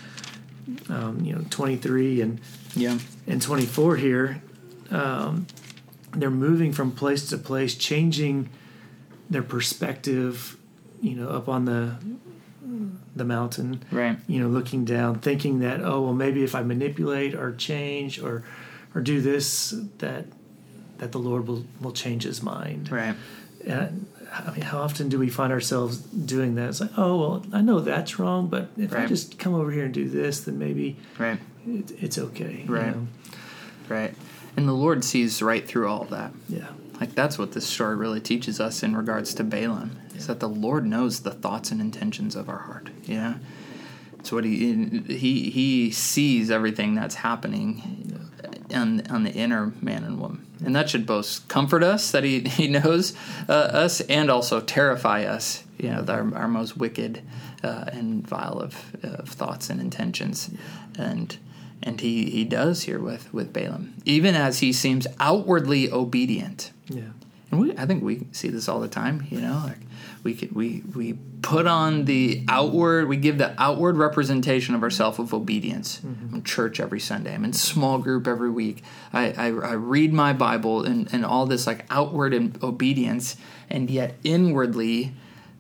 um, 0.89 1.25
you 1.25 1.35
know 1.35 1.45
twenty 1.51 1.77
three 1.77 2.21
and 2.21 2.41
yeah 2.75 2.99
and 3.27 3.41
twenty 3.41 3.67
four 3.67 3.97
here. 3.97 4.43
Um, 4.91 5.47
they're 6.13 6.31
moving 6.31 6.73
from 6.73 6.93
place 6.93 7.29
to 7.31 7.39
place, 7.39 7.75
changing 7.75 8.51
their 9.31 9.43
perspective. 9.43 10.57
You 11.01 11.17
know, 11.17 11.29
up 11.29 11.49
on 11.49 11.65
the 11.65 11.97
the 13.17 13.25
mountain, 13.25 13.83
right? 13.91 14.19
You 14.27 14.41
know, 14.41 14.49
looking 14.49 14.85
down, 14.85 15.21
thinking 15.21 15.61
that 15.61 15.81
oh 15.81 16.03
well, 16.03 16.15
maybe 16.15 16.45
if 16.45 16.55
I 16.55 16.63
manipulate 16.63 17.35
or 17.35 17.55
change 17.55 18.21
or 18.21 18.45
or 18.95 19.01
do 19.01 19.21
this, 19.21 19.75
that 19.99 20.27
that 20.99 21.13
the 21.13 21.19
Lord 21.19 21.47
will 21.47 21.65
will 21.81 21.93
change 21.93 22.25
His 22.25 22.43
mind, 22.43 22.91
right? 22.91 23.17
And 23.67 24.07
I 24.33 24.51
mean, 24.51 24.63
how 24.63 24.79
often 24.79 25.09
do 25.09 25.19
we 25.19 25.29
find 25.29 25.53
ourselves 25.53 25.99
doing 25.99 26.57
that? 26.57 26.69
It's 26.71 26.81
like, 26.81 26.91
oh, 26.97 27.19
well, 27.19 27.47
I 27.53 27.61
know 27.61 27.81
that's 27.81 28.19
wrong, 28.19 28.49
but 28.49 28.69
if 28.77 28.93
right. 28.93 29.05
I 29.05 29.07
just 29.07 29.39
come 29.39 29.55
over 29.55 29.71
here 29.71 29.85
and 29.85 29.95
do 29.95 30.09
this, 30.09 30.41
then 30.41 30.59
maybe 30.59 30.97
right. 31.19 31.39
It, 31.67 31.93
it's 32.03 32.19
okay. 32.19 32.65
Right. 32.67 32.87
You 32.87 32.93
know? 32.93 33.07
Right. 33.89 34.15
And 34.57 34.69
the 34.69 34.73
Lord 34.73 35.05
sees 35.05 35.41
right 35.43 35.67
through 35.67 35.89
all 35.89 36.05
that. 36.05 36.33
Yeah. 36.49 36.69
Like 37.01 37.15
that's 37.15 37.39
what 37.39 37.53
this 37.53 37.67
story 37.67 37.97
really 37.97 38.21
teaches 38.21 38.61
us 38.61 38.83
in 38.83 38.97
regards 38.97 39.35
to 39.35 39.45
Balaam 39.45 39.99
yeah. 40.11 40.17
is 40.17 40.27
that 40.27 40.41
the 40.41 40.49
Lord 40.49 40.87
knows 40.87 41.21
the 41.21 41.33
thoughts 41.33 41.71
and 41.71 41.81
intentions 41.81 42.37
of 42.37 42.49
our 42.49 42.59
heart. 42.59 42.91
Yeah. 43.05 43.35
It's 44.19 44.33
what 44.33 44.45
he 44.45 44.75
he 45.09 45.51
he 45.51 45.91
sees 45.91 46.51
everything 46.51 46.95
that's 46.95 47.17
happening 47.17 48.19
on 48.73 49.07
on 49.09 49.25
the 49.25 49.33
inner 49.33 49.73
man 49.83 50.05
and 50.05 50.19
woman 50.19 50.44
and 50.65 50.75
that 50.77 50.91
should 50.91 51.07
both 51.07 51.47
comfort 51.49 51.83
us 51.83 52.11
that 52.11 52.25
he, 52.25 52.41
he 52.49 52.69
knows 52.69 53.15
uh, 53.49 53.53
us 53.53 54.01
and 54.03 54.31
also 54.31 54.61
terrify 54.61 55.25
us 55.25 55.65
you 55.79 55.91
know 55.91 56.05
our, 56.09 56.35
our 56.35 56.49
most 56.49 56.77
wicked 56.77 57.23
uh, 57.63 57.85
and 57.93 58.27
vile 58.27 58.61
of, 58.61 58.95
of 59.03 59.29
thoughts 59.29 59.71
and 59.71 59.81
intentions. 59.81 60.51
And 60.99 61.37
and 61.83 62.01
he, 62.01 62.31
he 62.31 62.45
does 62.45 62.85
here 62.85 62.99
with, 62.99 63.33
with 63.35 63.53
Balaam 63.53 63.95
even 64.05 64.35
as 64.35 64.61
he 64.61 64.73
seems 64.73 65.07
outwardly 65.21 65.91
obedient. 65.91 66.73
Yeah 66.89 67.11
and 67.55 67.69
we 67.69 67.77
I 67.79 67.87
think 67.87 68.03
we 68.03 68.27
see 68.33 68.49
this 68.49 68.69
all 68.69 68.81
the 68.81 68.89
time 68.89 69.27
you 69.31 69.41
know 69.41 69.63
like 69.65 69.79
we 70.23 70.35
could, 70.35 70.53
we 70.53 70.83
we 70.95 71.15
put 71.43 71.67
on 71.67 72.05
the 72.05 72.45
outward 72.49 73.09
we 73.09 73.17
give 73.17 73.39
the 73.39 73.55
outward 73.61 73.97
representation 73.97 74.75
of 74.75 74.83
ourselves 74.83 75.19
of 75.19 75.33
obedience 75.33 76.01
mm-hmm. 76.01 76.29
i'm 76.29 76.35
in 76.37 76.43
church 76.43 76.81
every 76.81 77.01
sunday 77.01 77.35
i'm 77.35 77.45
in 77.45 77.53
small 77.53 77.99
group 77.99 78.27
every 78.27 78.51
week 78.51 78.83
i, 79.13 79.31
I, 79.33 79.47
I 79.47 79.73
read 79.73 80.13
my 80.13 80.33
bible 80.33 80.85
and, 80.85 81.13
and 81.13 81.25
all 81.25 81.47
this 81.47 81.67
like 81.67 81.85
outward 81.91 82.33
obedience 82.63 83.37
and 83.69 83.91
yet 83.91 84.15
inwardly 84.25 85.13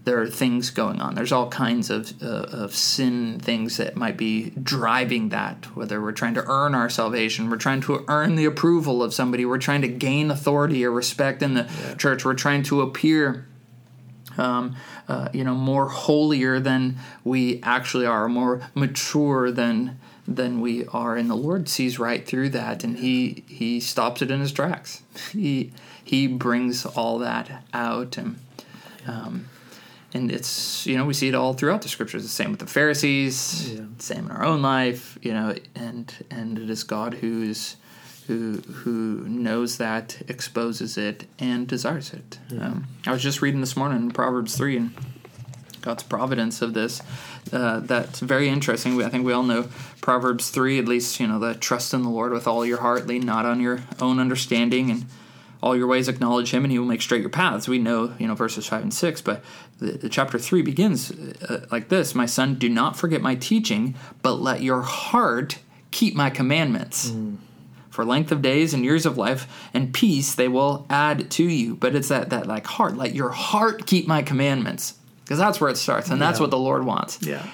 there 0.04 0.20
are 0.20 0.28
things 0.28 0.70
going 0.70 1.00
on 1.00 1.14
there's 1.14 1.32
all 1.32 1.48
kinds 1.48 1.90
of, 1.90 2.22
uh, 2.22 2.46
of 2.52 2.74
sin 2.74 3.38
things 3.38 3.76
that 3.78 3.96
might 3.96 4.16
be 4.16 4.50
driving 4.62 5.30
that 5.30 5.64
whether 5.76 6.00
we're 6.00 6.12
trying 6.12 6.34
to 6.34 6.44
earn 6.46 6.74
our 6.74 6.90
salvation 6.90 7.50
we're 7.50 7.56
trying 7.56 7.80
to 7.80 8.04
earn 8.08 8.34
the 8.34 8.44
approval 8.44 9.02
of 9.02 9.14
somebody 9.14 9.44
we're 9.44 9.58
trying 9.58 9.82
to 9.82 9.88
gain 9.88 10.30
authority 10.30 10.84
or 10.84 10.90
respect 10.90 11.42
in 11.42 11.54
the 11.54 11.62
yeah. 11.62 11.94
church 11.94 12.24
we're 12.24 12.34
trying 12.34 12.62
to 12.62 12.80
appear 12.80 13.46
um, 14.38 14.76
uh, 15.08 15.28
you 15.32 15.44
know, 15.44 15.54
more 15.54 15.88
holier 15.88 16.60
than 16.60 16.96
we 17.24 17.60
actually 17.62 18.06
are, 18.06 18.28
more 18.28 18.68
mature 18.74 19.50
than 19.50 19.98
than 20.26 20.62
we 20.62 20.86
are, 20.86 21.16
and 21.16 21.28
the 21.28 21.34
Lord 21.34 21.68
sees 21.68 21.98
right 21.98 22.26
through 22.26 22.48
that, 22.50 22.82
and 22.82 22.98
he 22.98 23.44
he 23.46 23.80
stops 23.80 24.22
it 24.22 24.30
in 24.30 24.40
his 24.40 24.52
tracks. 24.52 25.02
He 25.32 25.72
he 26.02 26.26
brings 26.26 26.86
all 26.86 27.18
that 27.18 27.62
out, 27.72 28.16
and 28.16 28.38
um, 29.06 29.48
and 30.14 30.31
it's 30.31 30.87
you 30.87 30.96
know 30.96 31.05
we 31.05 31.12
see 31.12 31.29
it 31.29 31.35
all 31.35 31.53
throughout 31.53 31.83
the 31.83 31.88
scriptures. 31.88 32.22
The 32.22 32.29
same 32.29 32.53
with 32.53 32.61
the 32.61 32.66
Pharisees, 32.66 33.72
yeah. 33.72 33.85
same 33.98 34.27
in 34.27 34.31
our 34.31 34.44
own 34.44 34.62
life, 34.62 35.18
you 35.20 35.35
know, 35.35 35.55
and 35.74 36.14
and 36.31 36.59
it 36.59 36.70
is 36.70 36.85
God 36.85 37.14
who's 37.14 37.77
who 38.29 38.59
who 38.61 39.24
knows 39.27 39.77
that, 39.79 40.22
exposes 40.29 40.96
it, 40.96 41.27
and 41.38 41.66
desires 41.66 42.14
it. 42.14 42.38
Yeah. 42.48 42.66
Um, 42.66 42.87
I 43.07 43.12
was 43.12 43.22
just 43.22 43.42
reading 43.42 43.61
this 43.61 43.77
morning 43.77 43.98
in 43.98 44.11
Proverbs 44.12 44.57
three 44.57 44.77
and 44.77 44.94
God's 45.83 46.05
providence 46.05 46.62
of 46.62 46.72
this. 46.72 47.03
Uh, 47.53 47.81
that's 47.81 48.20
very 48.20 48.48
interesting. 48.48 49.03
I 49.03 49.11
think 49.11 49.27
we 49.27 49.35
all 49.35 49.42
know 49.42 49.68
Proverbs 50.00 50.48
three, 50.50 50.79
at 50.79 50.87
least 50.87 51.18
you 51.18 51.27
know 51.27 51.40
the 51.40 51.55
trust 51.55 51.92
in 51.92 52.03
the 52.05 52.09
Lord 52.09 52.33
with 52.33 52.46
all 52.46 52.64
your 52.64 52.81
heart, 52.81 53.09
lean 53.09 53.27
not 53.27 53.44
on 53.44 53.61
your 53.61 53.81
own 54.00 54.20
understanding, 54.20 54.90
and 54.90 55.07
all 55.64 55.74
your 55.74 55.87
ways 55.87 56.09
acknowledge 56.09 56.53
Him, 56.53 56.64
and 56.64 56.70
He 56.70 56.79
will 56.79 56.87
make 56.87 57.00
straight 57.00 57.22
your 57.22 57.31
paths. 57.31 57.66
We 57.66 57.79
know 57.79 58.14
you 58.18 58.29
know 58.29 58.35
verses 58.35 58.66
five 58.66 58.83
and 58.83 58.92
six, 58.92 59.22
but 59.22 59.42
the, 59.79 59.92
the 59.92 60.09
chapter 60.11 60.38
three 60.38 60.62
begins 60.62 61.11
uh, 61.11 61.66
like 61.72 61.88
this: 61.88 62.14
My 62.14 62.27
son, 62.27 62.57
do 62.57 62.68
not 62.68 62.96
forget 62.96 63.22
my 63.22 63.35
teaching, 63.35 63.94
but 64.22 64.35
let 64.35 64.62
your 64.62 64.83
heart 64.83 65.59
keep 65.90 66.14
my 66.14 66.31
commandments. 66.31 67.11
Mm 67.11 67.38
for 67.94 68.05
length 68.05 68.33
of 68.33 68.42
days 68.42 68.74
and 68.74 68.85
years 68.85 69.07
of 69.07 69.16
life 69.16 69.46
and 69.72 69.94
peace 69.94 70.35
they 70.35 70.48
will 70.48 70.85
add 70.90 71.31
to 71.31 71.44
you. 71.44 71.77
But 71.77 71.94
it's 71.94 72.09
that 72.09 72.31
that 72.31 72.46
like 72.46 72.66
heart, 72.66 72.96
let 72.96 73.14
your 73.14 73.31
heart 73.31 73.87
keep 73.87 74.09
my 74.09 74.20
commandments. 74.20 74.94
Because 75.22 75.38
that's 75.38 75.59
where 75.59 75.70
it 75.70 75.79
starts, 75.79 76.11
and 76.11 76.20
that's 76.20 76.38
what 76.38 76.50
the 76.50 76.59
Lord 76.59 76.85
wants 76.85 77.22
Yeah. 77.22 77.46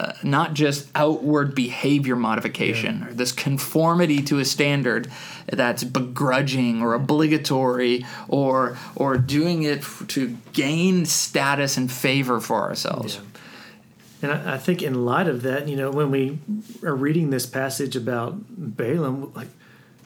Uh, 0.00 0.14
not 0.22 0.54
just 0.54 0.88
outward 0.94 1.54
behavior 1.54 2.16
modification 2.16 3.04
or 3.04 3.12
this 3.12 3.32
conformity 3.32 4.22
to 4.22 4.38
a 4.38 4.44
standard 4.46 5.10
that's 5.52 5.84
begrudging 5.84 6.80
or 6.80 6.94
obligatory 6.94 8.06
or 8.26 8.78
or 8.96 9.18
doing 9.18 9.62
it 9.62 9.80
f- 9.80 10.02
to 10.08 10.38
gain 10.54 11.04
status 11.04 11.76
and 11.76 11.92
favor 11.92 12.40
for 12.40 12.62
ourselves. 12.62 13.16
Yeah. 13.16 13.22
And 14.22 14.32
I, 14.32 14.54
I 14.54 14.58
think 14.58 14.80
in 14.82 15.04
light 15.04 15.28
of 15.28 15.42
that, 15.42 15.68
you 15.68 15.76
know, 15.76 15.90
when 15.90 16.10
we 16.10 16.38
are 16.82 16.96
reading 16.96 17.28
this 17.28 17.44
passage 17.44 17.94
about 17.94 18.38
Balaam, 18.48 19.34
like, 19.34 19.48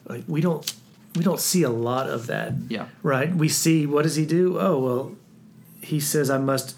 like 0.09 0.25
we 0.27 0.41
don't 0.41 0.75
we 1.15 1.23
don't 1.23 1.39
see 1.39 1.63
a 1.63 1.71
lot 1.71 2.11
of 2.11 2.27
that. 2.27 2.53
Yeah. 2.69 2.87
Right. 3.05 3.33
We 3.33 3.49
see 3.49 3.87
what 3.87 4.03
does 4.03 4.17
he 4.17 4.27
do? 4.27 4.59
Oh 4.59 4.77
well, 4.81 5.13
he 5.83 6.01
says 6.01 6.31
I 6.31 6.39
must 6.39 6.75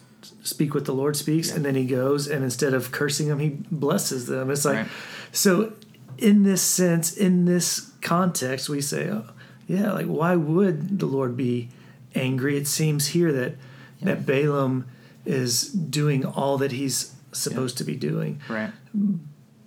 speak 0.46 0.74
what 0.74 0.84
the 0.84 0.94
Lord 0.94 1.16
speaks, 1.16 1.50
and 1.50 1.64
then 1.64 1.74
he 1.74 1.84
goes 1.84 2.26
and 2.28 2.42
instead 2.44 2.72
of 2.74 2.90
cursing 2.92 3.28
them, 3.28 3.38
he 3.40 3.50
blesses 3.70 4.26
them. 4.26 4.50
It's 4.50 4.64
like 4.64 4.76
Right. 4.76 4.88
so. 5.32 5.72
In 6.18 6.44
this 6.44 6.62
sense, 6.62 7.14
in 7.14 7.44
this 7.44 7.90
context, 8.00 8.70
we 8.70 8.80
say, 8.80 9.10
oh, 9.10 9.26
yeah, 9.66 9.92
like 9.92 10.06
why 10.06 10.34
would 10.34 10.98
the 10.98 11.04
Lord 11.04 11.36
be 11.36 11.68
angry? 12.14 12.56
It 12.56 12.66
seems 12.66 13.08
here 13.08 13.30
that 13.32 13.56
that 14.00 14.24
Balaam 14.24 14.86
is 15.26 15.68
doing 15.68 16.24
all 16.24 16.56
that 16.56 16.72
he's 16.72 17.12
supposed 17.32 17.76
to 17.78 17.84
be 17.84 17.96
doing. 17.96 18.40
Right. 18.48 18.70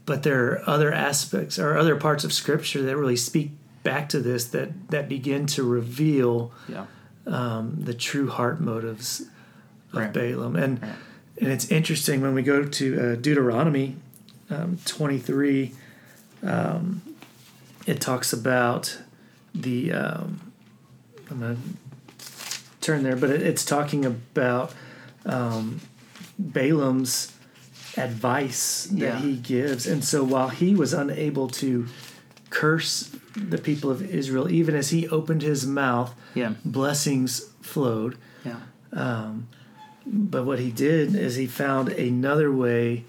But 0.08 0.24
there 0.24 0.48
are 0.54 0.64
other 0.68 0.92
aspects 0.92 1.60
or 1.60 1.78
other 1.78 1.96
parts 1.96 2.24
of 2.24 2.34
Scripture 2.34 2.82
that 2.82 2.98
really 2.98 3.16
speak 3.16 3.52
back 3.84 4.10
to 4.10 4.20
this 4.20 4.46
that 4.46 4.90
that 4.90 5.08
begin 5.08 5.46
to 5.48 5.62
reveal 5.64 6.52
Yeah. 6.68 6.86
um, 7.28 7.76
the 7.80 7.94
true 7.94 8.28
heart 8.28 8.60
motives 8.60 9.22
of 9.94 9.98
Right. 10.00 10.14
Balaam. 10.14 10.56
And 10.56 10.82
Right. 10.82 10.92
and 11.42 11.52
it's 11.52 11.70
interesting 11.72 12.22
when 12.22 12.34
we 12.34 12.42
go 12.42 12.64
to 12.66 13.00
uh, 13.14 13.16
Deuteronomy 13.16 13.96
um, 14.50 14.78
23, 14.86 15.72
um, 16.44 17.02
it 17.86 18.02
talks 18.02 18.34
about 18.34 18.98
the. 19.54 19.92
Um, 19.94 20.40
I'm 21.32 21.40
going 21.40 21.56
to 21.56 21.62
turn 22.82 23.04
there, 23.04 23.16
but 23.16 23.30
it, 23.30 23.42
it's 23.44 23.64
talking 23.64 24.04
about 24.06 24.74
um, 25.26 25.80
Balaam's 26.40 27.32
advice 27.98 28.88
that 28.92 28.98
Yeah. 29.00 29.20
he 29.20 29.36
gives. 29.36 29.86
And 29.86 30.04
so 30.04 30.24
while 30.24 30.50
he 30.50 30.74
was 30.76 30.94
unable 30.94 31.48
to 31.50 31.86
curse 32.50 33.12
the 33.36 33.58
people 33.60 33.92
of 33.92 34.02
Israel, 34.02 34.50
even 34.52 34.74
as 34.76 34.90
he 34.90 35.08
opened 35.10 35.44
his 35.44 35.68
mouth, 35.68 36.14
Yeah. 36.34 36.54
blessings 36.66 37.46
flowed. 37.62 38.16
Yeah. 38.44 38.56
But 40.06 40.46
what 40.46 40.60
he 40.60 40.72
did 40.72 41.16
is 41.16 41.36
he 41.36 41.46
found 41.48 41.90
another 41.90 42.52
way 42.52 43.04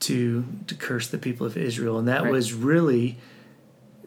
to 0.00 0.44
to 0.66 0.74
curse 0.74 1.08
the 1.08 1.18
people 1.18 1.46
of 1.46 1.56
Israel, 1.56 1.98
and 1.98 2.08
that 2.08 2.22
Right. 2.24 2.32
was 2.32 2.52
really 2.52 3.16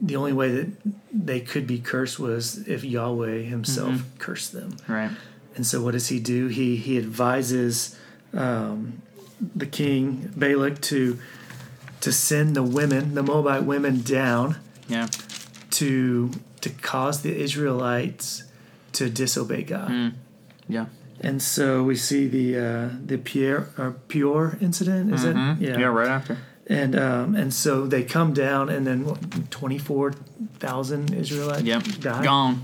the 0.02 0.15
only 0.15 0.34
way 0.34 0.52
that 0.52 0.67
they 1.12 1.39
could 1.41 1.67
be 1.67 1.80
cursed 1.80 2.19
was 2.19 2.60
if 2.67 2.84
Yahweh 2.84 3.39
Himself 3.41 3.93
Mm-hmm. 3.95 4.17
cursed 4.19 4.54
them. 4.54 4.78
Right. 4.88 5.12
And 5.56 5.65
so, 5.65 5.82
what 5.84 5.91
does 5.91 6.08
he 6.08 6.19
do? 6.19 6.48
He 6.48 6.76
he 6.78 6.98
advises 6.98 7.95
um, 8.34 9.02
the 9.56 9.65
king 9.65 10.32
Balak 10.36 10.80
to 10.82 11.17
to 12.02 12.12
send 12.12 12.56
the 12.56 12.63
women, 12.63 13.13
the 13.15 13.24
Moabite 13.24 13.63
women, 13.63 14.02
down 14.02 14.58
Yeah. 14.88 15.08
to 15.72 16.32
to 16.62 16.69
cause 16.69 17.22
the 17.22 17.36
Israelites 17.36 18.43
to 18.93 19.10
disobey 19.10 19.63
God. 19.63 19.89
Mm. 19.89 20.13
Yeah. 20.67 20.86
And 21.22 21.42
so 21.42 21.84
we 21.84 21.96
see 21.96 22.28
the 22.28 22.58
uh, 22.58 22.90
the 23.06 23.18
Pierre 23.18 23.70
or 23.78 23.92
Pure 24.08 24.58
incident, 24.62 25.14
is 25.14 25.26
Mhm. 25.26 25.62
it? 25.62 25.80
Yeah. 25.80 25.86
Right 25.86 26.08
after. 26.08 26.38
And 26.68 26.96
um, 26.98 27.36
and 27.36 27.54
so 27.54 27.88
they 27.88 28.04
come 28.04 28.34
down, 28.34 28.70
and 28.70 28.86
then 28.88 29.06
twenty 29.50 29.78
four 29.78 30.14
thousand 30.60 31.14
Israelites 31.14 31.64
Yep. 31.64 31.84
die. 32.00 32.24
Gone. 32.24 32.62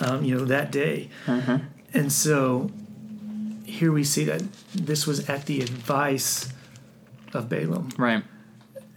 Um, 0.00 0.24
you 0.24 0.36
know 0.36 0.44
that 0.46 0.70
day. 0.72 1.08
Mhm. 1.26 1.62
And 1.92 2.10
so 2.12 2.70
here 3.64 3.92
we 3.92 4.04
see 4.04 4.24
that 4.24 4.42
this 4.74 5.06
was 5.06 5.28
at 5.28 5.46
the 5.46 5.60
advice 5.60 6.48
of 7.32 7.48
Balaam. 7.48 7.88
Right. 7.98 8.22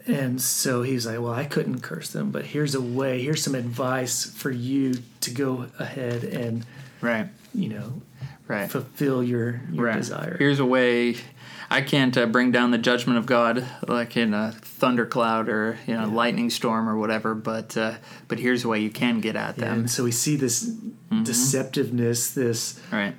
And 0.08 0.41
so 0.41 0.84
he's 0.84 1.06
like, 1.06 1.19
Well, 1.19 1.34
I 1.34 1.45
couldn't 1.45 1.82
curse 1.82 2.10
them, 2.10 2.32
but 2.32 2.45
here's 2.45 2.73
a 2.76 2.82
way, 2.82 3.21
here's 3.21 3.43
some 3.43 3.56
advice 3.56 4.26
for 4.26 4.52
you 4.52 4.95
to 5.21 5.32
go 5.32 5.65
ahead 5.80 6.23
and, 6.23 6.65
Right. 7.02 7.28
you 7.54 7.69
know, 7.69 8.02
Right. 8.47 8.69
fulfill 8.71 9.23
your, 9.23 9.62
your 9.71 9.86
right. 9.86 9.97
desire. 9.97 10.38
Here's 10.38 10.60
a 10.60 10.65
way. 10.65 11.17
I 11.69 11.81
can't 11.81 12.15
uh, 12.17 12.27
bring 12.27 12.51
down 12.53 12.71
the 12.71 12.77
judgment 12.77 13.17
of 13.19 13.25
God 13.25 13.65
like 13.88 14.15
in 14.15 14.33
a 14.33 14.53
thundercloud 14.53 15.49
or 15.49 15.77
you 15.86 15.95
know 15.95 16.05
lightning 16.07 16.49
storm 16.49 16.88
or 16.88 16.97
whatever, 16.97 17.36
but 17.36 17.75
uh, 17.75 17.95
but 18.29 18.39
here's 18.39 18.63
a 18.63 18.69
way 18.69 18.79
you 18.79 18.89
can 18.89 19.19
get 19.19 19.36
at 19.36 19.57
them. 19.57 19.79
and 19.79 19.91
so 19.91 20.05
we 20.05 20.12
see 20.12 20.38
this 20.38 20.63
deceptiveness, 21.12 22.33
this 22.33 22.79
Right. 22.91 23.15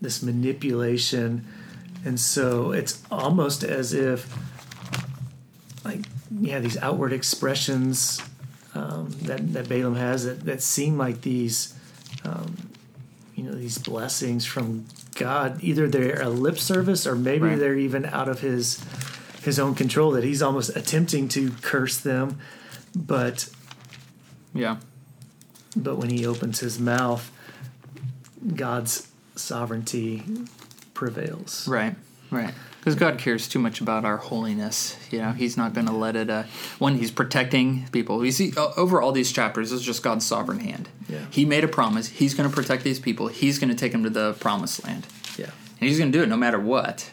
this 0.00 0.20
manipulation, 0.22 1.46
and 2.04 2.18
so 2.18 2.72
it's 2.72 3.00
almost 3.10 3.62
as 3.62 3.92
if, 3.94 4.26
like, 5.84 6.00
yeah, 6.40 6.58
these 6.58 6.76
outward 6.78 7.12
expressions 7.12 8.20
um, 8.74 9.10
that 9.22 9.52
that 9.52 9.68
Balaam 9.68 9.94
has 9.94 10.24
that 10.24 10.44
that 10.44 10.60
seem 10.60 10.98
like 10.98 11.20
these, 11.22 11.74
um, 12.24 12.56
you 13.34 13.44
know, 13.44 13.52
these 13.52 13.78
blessings 13.78 14.44
from 14.44 14.84
God. 15.14 15.62
Either 15.62 15.88
they're 15.88 16.20
a 16.22 16.28
lip 16.28 16.58
service, 16.58 17.06
or 17.06 17.14
maybe 17.14 17.46
Right. 17.46 17.58
they're 17.58 17.76
even 17.76 18.04
out 18.06 18.28
of 18.28 18.40
his 18.40 18.80
his 19.42 19.58
own 19.58 19.74
control. 19.74 20.12
That 20.12 20.24
he's 20.24 20.42
almost 20.42 20.76
attempting 20.76 21.28
to 21.30 21.50
curse 21.62 21.96
them, 21.98 22.38
but 22.94 23.48
Yeah. 24.54 24.76
but 25.76 25.96
when 25.96 26.10
he 26.10 26.24
opens 26.26 26.60
his 26.60 26.78
mouth, 26.78 27.30
God's 28.54 29.08
sovereignty 29.34 30.24
prevails. 30.94 31.66
Right. 31.66 31.96
Right. 32.30 32.54
Because 32.82 32.96
God 32.96 33.16
cares 33.16 33.46
too 33.46 33.60
much 33.60 33.80
about 33.80 34.04
our 34.04 34.16
holiness. 34.16 34.96
You 35.12 35.20
know, 35.20 35.30
He's 35.30 35.56
not 35.56 35.72
going 35.72 35.86
to 35.86 35.92
let 35.92 36.16
it. 36.16 36.28
Uh, 36.28 36.42
when 36.80 36.96
He's 36.96 37.12
protecting 37.12 37.86
people, 37.92 38.18
we 38.18 38.32
see 38.32 38.52
over 38.56 39.00
all 39.00 39.12
these 39.12 39.30
chapters 39.30 39.70
is 39.70 39.82
just 39.82 40.02
God's 40.02 40.26
sovereign 40.26 40.58
hand. 40.58 40.88
Yeah. 41.08 41.24
He 41.30 41.44
made 41.44 41.62
a 41.62 41.68
promise. 41.68 42.08
He's 42.08 42.34
going 42.34 42.50
to 42.50 42.54
protect 42.54 42.82
these 42.82 42.98
people. 42.98 43.28
He's 43.28 43.60
going 43.60 43.68
to 43.70 43.76
take 43.76 43.92
them 43.92 44.02
to 44.02 44.10
the 44.10 44.32
promised 44.32 44.84
land. 44.84 45.06
Yeah. 45.38 45.50
And 45.78 45.88
he's 45.88 45.96
going 45.96 46.10
to 46.10 46.18
do 46.18 46.24
it 46.24 46.28
no 46.28 46.36
matter 46.36 46.58
what. 46.58 47.08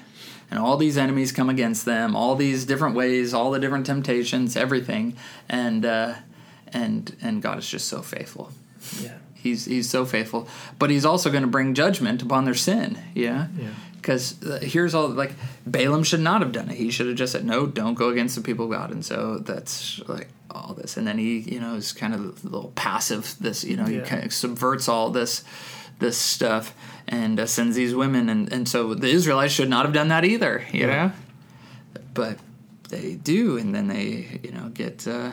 And 0.50 0.60
all 0.60 0.76
these 0.76 0.98
enemies 0.98 1.32
come 1.32 1.52
against 1.52 1.86
them, 1.86 2.16
all 2.16 2.36
these 2.36 2.66
different 2.66 2.96
ways, 2.96 3.32
all 3.36 3.52
the 3.52 3.60
different 3.60 3.86
temptations, 3.86 4.58
everything. 4.58 5.16
And 5.48 5.86
uh, 5.86 6.16
and 6.74 7.16
and 7.22 7.44
God 7.44 7.60
is 7.60 7.70
just 7.70 7.88
so 7.88 8.02
faithful. 8.02 8.52
Yeah. 9.00 9.20
He's 9.36 9.66
he's 9.66 9.88
so 9.88 10.04
faithful, 10.06 10.50
but 10.80 10.90
he's 10.90 11.06
also 11.06 11.30
going 11.30 11.44
to 11.44 11.48
bring 11.48 11.76
judgment 11.76 12.24
upon 12.24 12.46
their 12.46 12.56
sin. 12.56 12.98
Yeah. 13.14 13.48
Yeah. 13.56 13.70
Because 14.02 14.42
uh, 14.44 14.60
here's 14.62 14.94
all 14.94 15.10
like 15.10 15.34
Balaam 15.66 16.04
should 16.04 16.20
not 16.22 16.42
have 16.42 16.52
done 16.52 16.70
it. 16.70 16.76
He 16.78 16.90
should 16.92 17.08
have 17.08 17.16
just 17.16 17.34
said 17.34 17.46
no, 17.46 17.66
don't 17.66 17.96
go 17.96 18.10
against 18.10 18.36
the 18.36 18.42
people 18.42 18.66
of 18.66 18.72
God. 18.72 18.92
And 18.92 19.04
so 19.06 19.38
that's 19.40 20.00
like 20.08 20.30
all 20.50 20.74
this. 20.74 20.98
And 20.98 21.06
then 21.06 21.18
he, 21.18 21.40
you 21.40 21.60
know, 21.60 21.76
is 21.76 21.92
kind 21.92 22.14
of 22.14 22.22
a 22.44 22.48
little 22.48 22.72
passive. 22.76 23.36
This, 23.40 23.64
you 23.64 23.78
know, 23.78 23.86
he 23.86 24.00
kind 24.00 24.24
of 24.24 24.34
subverts 24.34 24.88
all 24.88 25.10
this 25.10 25.44
this 26.00 26.18
stuff 26.18 26.74
and 27.08 27.40
uh, 27.40 27.46
sends 27.46 27.76
these 27.76 27.94
women. 27.94 28.30
And 28.30 28.52
and 28.52 28.68
so 28.68 28.94
the 28.94 29.10
Israelites 29.10 29.54
should 29.54 29.70
not 29.70 29.86
have 29.86 29.94
done 29.94 30.08
that 30.10 30.24
either. 30.26 30.64
You 30.72 30.88
Yeah. 30.88 31.08
know, 31.08 31.12
but 32.14 32.38
they 32.90 33.16
do, 33.16 33.58
and 33.58 33.74
then 33.76 33.88
they, 33.88 34.40
you 34.44 34.52
know, 34.52 34.70
get 34.70 35.08
uh, 35.08 35.32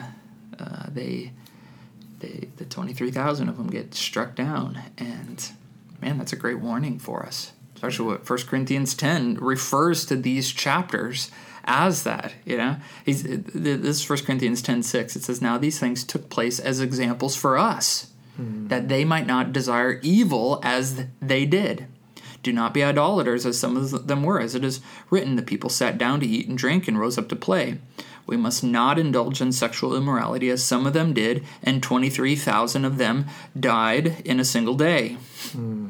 uh, 0.59 0.85
they 0.89 1.31
they 2.19 2.47
the 2.57 2.65
23,000 2.65 3.47
of 3.49 3.57
them 3.57 3.67
get 3.67 3.93
struck 3.93 4.35
down 4.35 4.79
and 4.97 5.51
man 6.01 6.17
that's 6.17 6.33
a 6.33 6.35
great 6.35 6.59
warning 6.59 6.97
for 6.97 7.23
us 7.23 7.51
especially 7.77 8.07
what 8.07 8.27
1 8.27 8.39
Corinthians 8.47 8.95
10 8.95 9.35
refers 9.35 10.03
to 10.05 10.15
these 10.15 10.51
chapters 10.51 11.29
as 11.65 12.03
that 12.03 12.33
you 12.43 12.57
know? 12.57 12.77
He's, 13.05 13.23
this 13.23 14.01
is 14.01 14.09
1 14.09 14.19
Corinthians 14.19 14.63
10 14.63 14.81
6 14.81 15.15
it 15.15 15.23
says 15.23 15.41
now 15.41 15.57
these 15.57 15.79
things 15.79 16.03
took 16.03 16.29
place 16.29 16.59
as 16.59 16.81
examples 16.81 17.35
for 17.35 17.57
us 17.57 18.11
hmm. 18.35 18.67
that 18.67 18.87
they 18.87 19.05
might 19.05 19.27
not 19.27 19.53
desire 19.53 19.99
evil 20.01 20.59
as 20.63 21.05
they 21.21 21.45
did. 21.45 21.87
Do 22.41 22.51
not 22.51 22.73
be 22.73 22.83
idolaters 22.83 23.45
as 23.45 23.59
some 23.59 23.75
of 23.75 24.07
them 24.07 24.23
were. 24.23 24.39
As 24.39 24.55
it 24.55 24.63
is 24.63 24.79
written 25.09 25.35
the 25.35 25.41
people 25.41 25.69
sat 25.69 25.97
down 25.97 26.19
to 26.21 26.25
eat 26.25 26.47
and 26.47 26.57
drink 26.57 26.87
and 26.87 26.99
rose 26.99 27.17
up 27.17 27.29
to 27.29 27.35
play. 27.35 27.77
We 28.25 28.37
must 28.37 28.63
not 28.63 28.99
indulge 28.99 29.39
in 29.39 29.51
sexual 29.51 29.95
immorality 29.95 30.49
as 30.49 30.63
some 30.63 30.85
of 30.85 30.93
them 30.93 31.13
did, 31.13 31.45
and 31.63 31.81
23,000 31.81 32.83
of 32.83 32.97
them 32.97 33.25
died 33.57 34.21
in 34.25 34.39
a 34.39 34.45
single 34.45 34.75
day. 34.75 35.17
Hmm. 35.51 35.89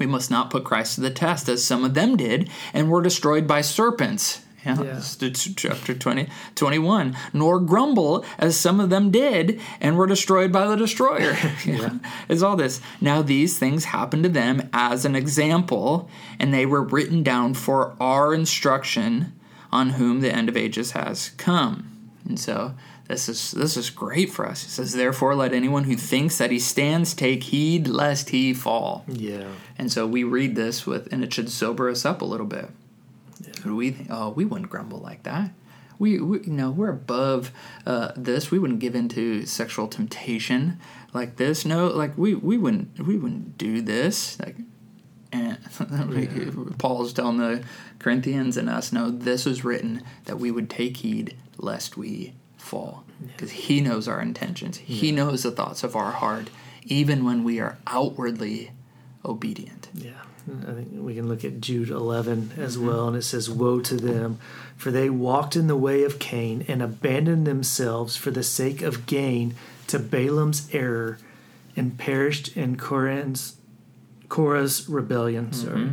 We 0.00 0.06
must 0.06 0.30
not 0.30 0.50
put 0.50 0.64
Christ 0.64 0.94
to 0.96 1.02
the 1.02 1.10
test 1.10 1.48
as 1.48 1.62
some 1.62 1.84
of 1.84 1.94
them 1.94 2.16
did 2.16 2.48
and 2.72 2.90
were 2.90 3.02
destroyed 3.02 3.46
by 3.46 3.60
serpents. 3.60 4.42
Yeah, 4.64 4.82
yeah. 4.82 5.30
chapter 5.56 5.94
20, 5.94 6.28
21. 6.54 7.16
Nor 7.34 7.60
grumble 7.60 8.24
as 8.38 8.56
some 8.56 8.80
of 8.80 8.90
them 8.90 9.10
did 9.10 9.60
and 9.80 9.96
were 9.96 10.06
destroyed 10.06 10.52
by 10.52 10.66
the 10.66 10.76
destroyer. 10.76 11.36
yeah. 11.66 11.98
Is 12.28 12.42
all 12.42 12.56
this. 12.56 12.80
Now 13.00 13.20
these 13.20 13.58
things 13.58 13.84
happened 13.84 14.24
to 14.24 14.28
them 14.30 14.68
as 14.72 15.04
an 15.04 15.14
example, 15.14 16.08
and 16.38 16.52
they 16.52 16.66
were 16.66 16.82
written 16.82 17.22
down 17.22 17.54
for 17.54 17.94
our 18.00 18.34
instruction 18.34 19.34
on 19.70 19.90
whom 19.90 20.20
the 20.20 20.34
end 20.34 20.48
of 20.48 20.56
ages 20.56 20.92
has 20.92 21.30
come. 21.36 22.10
And 22.26 22.40
so 22.40 22.74
this 23.10 23.28
is 23.28 23.50
this 23.50 23.76
is 23.76 23.90
great 23.90 24.30
for 24.30 24.46
us. 24.46 24.62
He 24.62 24.70
says, 24.70 24.92
Therefore 24.92 25.34
let 25.34 25.52
anyone 25.52 25.84
who 25.84 25.96
thinks 25.96 26.38
that 26.38 26.50
he 26.50 26.58
stands 26.58 27.12
take 27.12 27.42
heed 27.44 27.88
lest 27.88 28.30
he 28.30 28.54
fall. 28.54 29.04
Yeah. 29.08 29.48
And 29.76 29.90
so 29.90 30.06
we 30.06 30.22
read 30.22 30.54
this 30.54 30.86
with 30.86 31.12
and 31.12 31.24
it 31.24 31.34
should 31.34 31.50
sober 31.50 31.88
us 31.88 32.04
up 32.04 32.22
a 32.22 32.24
little 32.24 32.46
bit 32.46 32.70
yeah. 33.40 33.72
we 33.72 33.96
oh, 34.10 34.30
we 34.30 34.44
wouldn't 34.44 34.70
grumble 34.70 34.98
like 34.98 35.22
that. 35.24 35.50
We, 35.98 36.18
we 36.18 36.40
you 36.40 36.52
know, 36.52 36.70
we're 36.70 36.90
above 36.90 37.52
uh, 37.86 38.12
this. 38.16 38.50
We 38.50 38.58
wouldn't 38.58 38.78
give 38.78 38.94
in 38.94 39.08
to 39.10 39.44
sexual 39.44 39.86
temptation 39.86 40.78
like 41.12 41.36
this. 41.36 41.66
No, 41.66 41.88
like 41.88 42.16
we, 42.16 42.34
we 42.34 42.56
wouldn't 42.56 42.98
we 42.98 43.16
wouldn't 43.16 43.58
do 43.58 43.82
this. 43.82 44.38
Like, 44.40 44.56
and 45.32 45.58
yeah. 46.12 46.74
Paul's 46.78 47.12
telling 47.12 47.38
the 47.38 47.62
Corinthians 47.98 48.56
and 48.56 48.68
us, 48.68 48.92
no, 48.92 49.10
this 49.10 49.46
is 49.46 49.64
written 49.64 50.02
that 50.24 50.38
we 50.38 50.50
would 50.50 50.68
take 50.68 50.96
heed 50.98 51.36
lest 51.56 51.96
we 51.96 52.34
fall, 52.60 53.04
because. 53.26 53.50
He 53.50 53.80
knows 53.80 54.06
our 54.08 54.20
intentions. 54.20 54.78
He 54.78 55.12
knows 55.12 55.42
the 55.42 55.50
thoughts 55.50 55.82
of 55.82 55.96
our 55.96 56.12
heart, 56.12 56.50
even 56.84 57.24
when 57.24 57.44
we 57.44 57.60
are 57.60 57.78
outwardly 57.86 58.72
obedient. 59.24 59.88
Yeah. 59.94 60.12
I 60.66 60.72
think 60.72 60.88
we 60.92 61.14
can 61.14 61.28
look 61.28 61.44
at 61.44 61.60
Jude 61.60 61.90
11 61.90 62.52
as 62.56 62.76
mm-hmm. 62.76 62.86
well, 62.86 63.08
and 63.08 63.16
it 63.16 63.22
says, 63.22 63.50
Woe 63.50 63.80
to 63.80 63.96
them, 63.96 64.38
for 64.76 64.90
they 64.90 65.10
walked 65.10 65.54
in 65.54 65.66
the 65.66 65.76
way 65.76 66.02
of 66.02 66.18
Cain 66.18 66.64
and 66.66 66.82
abandoned 66.82 67.46
themselves 67.46 68.16
for 68.16 68.30
the 68.30 68.42
sake 68.42 68.82
of 68.82 69.06
gain 69.06 69.54
to 69.86 69.98
Balaam's 69.98 70.68
error 70.72 71.18
and 71.76 71.98
perished 71.98 72.56
in 72.56 72.76
Korah's, 72.76 73.56
Korah's 74.28 74.88
rebellion. 74.88 75.48
Mm-hmm. 75.48 75.66
Sorry. 75.66 75.90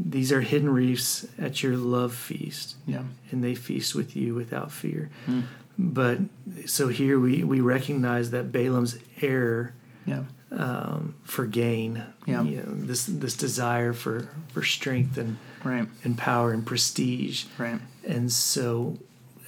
These 0.00 0.30
are 0.30 0.40
hidden 0.40 0.70
reefs 0.70 1.26
at 1.38 1.62
your 1.62 1.76
love 1.76 2.14
feast, 2.14 2.76
yeah. 2.86 3.02
and 3.32 3.42
they 3.42 3.56
feast 3.56 3.96
with 3.96 4.14
you 4.14 4.34
without 4.34 4.70
fear. 4.70 5.10
Mm. 5.26 5.44
But 5.76 6.18
so 6.66 6.86
here 6.88 7.18
we, 7.18 7.42
we 7.42 7.60
recognize 7.60 8.30
that 8.30 8.52
Balaam's 8.52 8.98
error 9.20 9.74
yeah 10.06 10.22
um, 10.50 11.14
for 11.24 11.46
gain. 11.46 12.04
Yeah. 12.26 12.42
You 12.42 12.56
know, 12.58 12.86
this 12.86 13.06
this 13.06 13.36
desire 13.36 13.92
for 13.92 14.28
for 14.52 14.62
strength 14.62 15.18
and 15.18 15.38
right. 15.64 15.88
and 16.04 16.16
power 16.16 16.52
and 16.52 16.64
prestige. 16.66 17.44
Right. 17.58 17.80
And 18.06 18.32
so, 18.32 18.98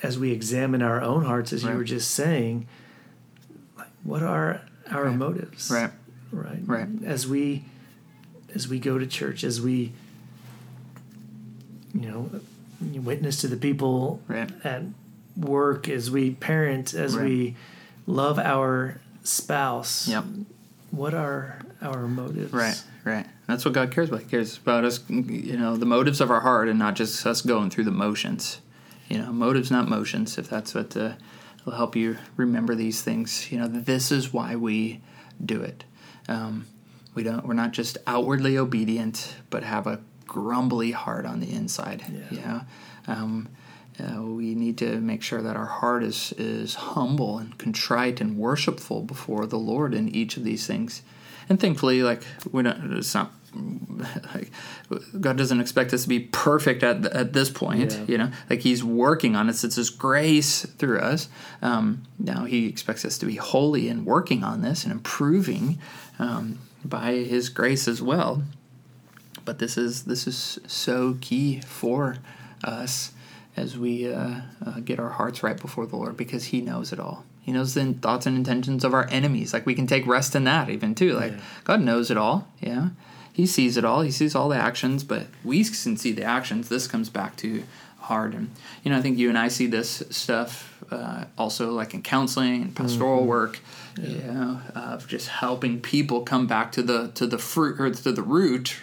as 0.02 0.18
we 0.18 0.32
examine 0.32 0.82
our 0.82 1.00
own 1.00 1.24
hearts, 1.24 1.52
as 1.52 1.64
right. 1.64 1.72
you 1.72 1.78
were 1.78 1.84
just 1.84 2.10
saying, 2.10 2.68
like, 3.78 3.88
what 4.02 4.22
are 4.22 4.62
our 4.90 5.04
right. 5.04 5.16
motives? 5.16 5.70
Right. 5.70 5.90
Right. 6.32 6.60
Right. 6.64 6.88
As 7.04 7.26
we 7.26 7.64
as 8.54 8.68
we 8.68 8.78
go 8.78 8.98
to 8.98 9.06
church, 9.06 9.44
as 9.44 9.60
we 9.60 9.92
you 11.94 12.10
know 12.10 12.30
witness 13.00 13.40
to 13.42 13.48
the 13.48 13.56
people 13.56 14.22
right. 14.28 14.50
at 14.64 14.82
work, 15.36 15.88
as 15.88 16.10
we 16.10 16.30
parent, 16.32 16.94
as 16.94 17.16
we 17.16 17.56
love 18.06 18.38
our 18.38 19.00
spouse. 19.22 20.08
Yep 20.08 20.24
what 20.90 21.14
are 21.14 21.60
our 21.80 22.08
motives? 22.08 22.52
Right, 22.52 22.80
right. 23.04 23.26
That's 23.46 23.64
what 23.64 23.74
God 23.74 23.90
cares 23.90 24.08
about. 24.08 24.22
He 24.22 24.28
cares 24.28 24.56
about 24.56 24.84
us, 24.84 25.00
you 25.08 25.56
know, 25.56 25.76
the 25.76 25.86
motives 25.86 26.20
of 26.20 26.30
our 26.30 26.40
heart 26.40 26.68
and 26.68 26.78
not 26.78 26.94
just 26.94 27.24
us 27.26 27.42
going 27.42 27.70
through 27.70 27.84
the 27.84 27.90
motions. 27.90 28.60
You 29.08 29.18
know, 29.18 29.32
motives, 29.32 29.70
not 29.70 29.88
motions, 29.88 30.38
if 30.38 30.48
that's 30.48 30.74
what 30.74 30.96
uh, 30.96 31.14
will 31.64 31.72
help 31.72 31.96
you 31.96 32.18
remember 32.36 32.74
these 32.74 33.02
things. 33.02 33.50
You 33.50 33.58
know, 33.58 33.66
this 33.66 34.12
is 34.12 34.32
why 34.32 34.56
we 34.56 35.00
do 35.44 35.62
it. 35.62 35.84
Um, 36.28 36.66
we 37.14 37.24
don't, 37.24 37.44
we're 37.44 37.54
not 37.54 37.72
just 37.72 37.98
outwardly 38.06 38.56
obedient, 38.56 39.34
but 39.50 39.64
have 39.64 39.86
a 39.86 40.00
grumbly 40.30 40.92
heart 40.92 41.26
on 41.26 41.40
the 41.40 41.52
inside. 41.52 42.04
Yeah. 42.08 42.20
You 42.30 42.40
know? 42.40 42.60
um, 43.08 43.48
uh, 43.98 44.22
we 44.22 44.54
need 44.54 44.78
to 44.78 45.00
make 45.00 45.22
sure 45.22 45.42
that 45.42 45.56
our 45.56 45.66
heart 45.66 46.02
is 46.02 46.32
is 46.38 46.74
humble 46.74 47.36
and 47.38 47.58
contrite 47.58 48.20
and 48.20 48.38
worshipful 48.38 49.02
before 49.02 49.44
the 49.46 49.58
Lord 49.58 49.92
in 49.92 50.08
each 50.08 50.36
of 50.36 50.44
these 50.44 50.66
things. 50.66 51.02
And 51.48 51.60
thankfully, 51.60 52.02
like 52.02 52.22
we 52.52 52.62
don't, 52.62 52.96
it's 52.96 53.14
not 53.14 53.32
like 54.34 54.52
God 55.20 55.36
doesn't 55.36 55.60
expect 55.60 55.92
us 55.92 56.04
to 56.04 56.08
be 56.08 56.20
perfect 56.20 56.82
at 56.82 57.04
at 57.06 57.32
this 57.32 57.50
point. 57.50 57.92
Yeah. 57.92 58.04
You 58.06 58.18
know, 58.18 58.30
like 58.48 58.60
He's 58.60 58.82
working 58.84 59.34
on 59.36 59.50
us. 59.50 59.64
It's 59.64 59.76
His 59.76 59.90
grace 59.90 60.64
through 60.64 61.00
us. 61.00 61.28
Um, 61.60 62.04
now 62.18 62.44
He 62.44 62.68
expects 62.68 63.04
us 63.04 63.18
to 63.18 63.26
be 63.26 63.36
holy 63.36 63.88
and 63.88 64.06
working 64.06 64.44
on 64.44 64.62
this 64.62 64.84
and 64.84 64.92
improving 64.92 65.78
um, 66.18 66.60
by 66.84 67.12
His 67.16 67.48
grace 67.48 67.88
as 67.88 68.00
well. 68.00 68.44
But 69.44 69.58
this 69.58 69.76
is 69.76 70.04
this 70.04 70.26
is 70.26 70.58
so 70.66 71.16
key 71.20 71.60
for 71.60 72.16
us 72.62 73.12
as 73.56 73.78
we 73.78 74.12
uh, 74.12 74.40
uh, 74.64 74.80
get 74.80 74.98
our 74.98 75.10
hearts 75.10 75.42
right 75.42 75.60
before 75.60 75.86
the 75.86 75.96
Lord 75.96 76.16
because 76.16 76.46
He 76.46 76.60
knows 76.60 76.92
it 76.92 77.00
all. 77.00 77.24
He 77.42 77.52
knows 77.52 77.74
the 77.74 77.92
thoughts 77.94 78.26
and 78.26 78.36
intentions 78.36 78.84
of 78.84 78.94
our 78.94 79.08
enemies. 79.10 79.52
Like 79.52 79.66
we 79.66 79.74
can 79.74 79.86
take 79.86 80.06
rest 80.06 80.34
in 80.36 80.44
that, 80.44 80.68
even 80.68 80.94
too. 80.94 81.14
Like 81.14 81.32
yeah. 81.32 81.40
God 81.64 81.80
knows 81.80 82.10
it 82.10 82.16
all. 82.16 82.48
Yeah, 82.60 82.90
He 83.32 83.46
sees 83.46 83.76
it 83.76 83.84
all. 83.84 84.02
He 84.02 84.10
sees 84.10 84.34
all 84.34 84.48
the 84.48 84.56
actions, 84.56 85.04
but 85.04 85.26
we 85.44 85.64
can 85.64 85.96
see 85.96 86.12
the 86.12 86.24
actions. 86.24 86.68
This 86.68 86.86
comes 86.86 87.08
back 87.08 87.36
to 87.36 87.62
hard, 87.98 88.34
and 88.34 88.50
you 88.82 88.90
know, 88.90 88.98
I 88.98 89.02
think 89.02 89.18
you 89.18 89.28
and 89.28 89.38
I 89.38 89.48
see 89.48 89.66
this 89.66 90.02
stuff 90.10 90.84
uh, 90.90 91.24
also, 91.38 91.72
like 91.72 91.94
in 91.94 92.02
counseling 92.02 92.62
and 92.62 92.76
pastoral 92.76 93.20
mm-hmm. 93.20 93.28
work. 93.28 93.60
Yeah. 94.00 94.08
You 94.08 94.32
know, 94.32 94.60
of 94.74 95.08
just 95.08 95.28
helping 95.28 95.80
people 95.80 96.22
come 96.22 96.46
back 96.46 96.72
to 96.72 96.82
the 96.82 97.08
to 97.16 97.26
the 97.26 97.38
fruit 97.38 97.80
or 97.80 97.90
to 97.90 98.12
the 98.12 98.22
root. 98.22 98.76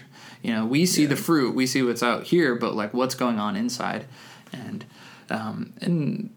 You 0.48 0.54
know, 0.54 0.66
we 0.66 0.86
see 0.86 1.02
yeah. 1.02 1.10
the 1.10 1.18
fruit, 1.18 1.54
we 1.54 1.68
see 1.68 1.82
what's 1.82 2.02
out 2.02 2.24
here, 2.24 2.56
but 2.56 2.74
like 2.74 2.94
what's 2.94 3.16
going 3.16 3.38
on 3.38 3.58
inside 3.58 4.06
and 4.54 4.86
um, 5.30 5.74
and 5.82 6.30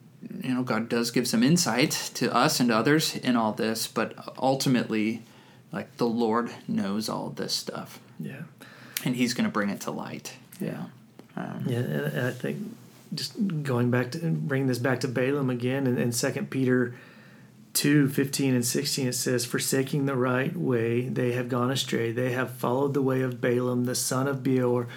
you 0.42 0.52
know 0.52 0.64
God 0.64 0.88
does 0.88 1.12
give 1.12 1.28
some 1.28 1.44
insight 1.44 1.92
to 2.14 2.34
us 2.34 2.58
and 2.58 2.70
to 2.70 2.76
others 2.76 3.14
in 3.14 3.36
all 3.36 3.52
this, 3.52 3.86
but 3.86 4.14
ultimately, 4.36 5.22
like 5.70 5.96
the 5.98 6.08
Lord 6.08 6.50
knows 6.66 7.08
all 7.08 7.30
this 7.30 7.54
stuff. 7.54 8.00
Yeah, 8.18 8.42
and 9.04 9.14
He's 9.14 9.32
going 9.32 9.44
to 9.44 9.50
bring 9.50 9.70
it 9.70 9.82
to 9.82 9.92
light. 9.92 10.34
Yeah, 10.58 10.86
um, 11.36 11.62
yeah, 11.68 11.78
and 11.78 12.26
I 12.26 12.32
think 12.32 12.76
just 13.14 13.34
going 13.62 13.92
back 13.92 14.10
to 14.10 14.18
bring 14.18 14.66
this 14.66 14.80
back 14.80 14.98
to 15.00 15.08
Balaam 15.08 15.50
again, 15.50 15.86
and 15.86 16.00
in 16.00 16.10
Second 16.10 16.50
Peter. 16.50 16.94
2 17.72 18.08
15 18.08 18.54
and 18.54 18.66
16 18.66 19.08
it 19.08 19.12
says 19.12 19.44
forsaking 19.44 20.06
the 20.06 20.16
right 20.16 20.56
way 20.56 21.08
they 21.08 21.32
have 21.32 21.48
gone 21.48 21.70
astray 21.70 22.10
they 22.10 22.32
have 22.32 22.50
followed 22.50 22.94
the 22.94 23.02
way 23.02 23.22
of 23.22 23.40
balaam 23.40 23.84
the 23.84 23.94
son 23.94 24.26
of 24.26 24.42
beor 24.42 24.88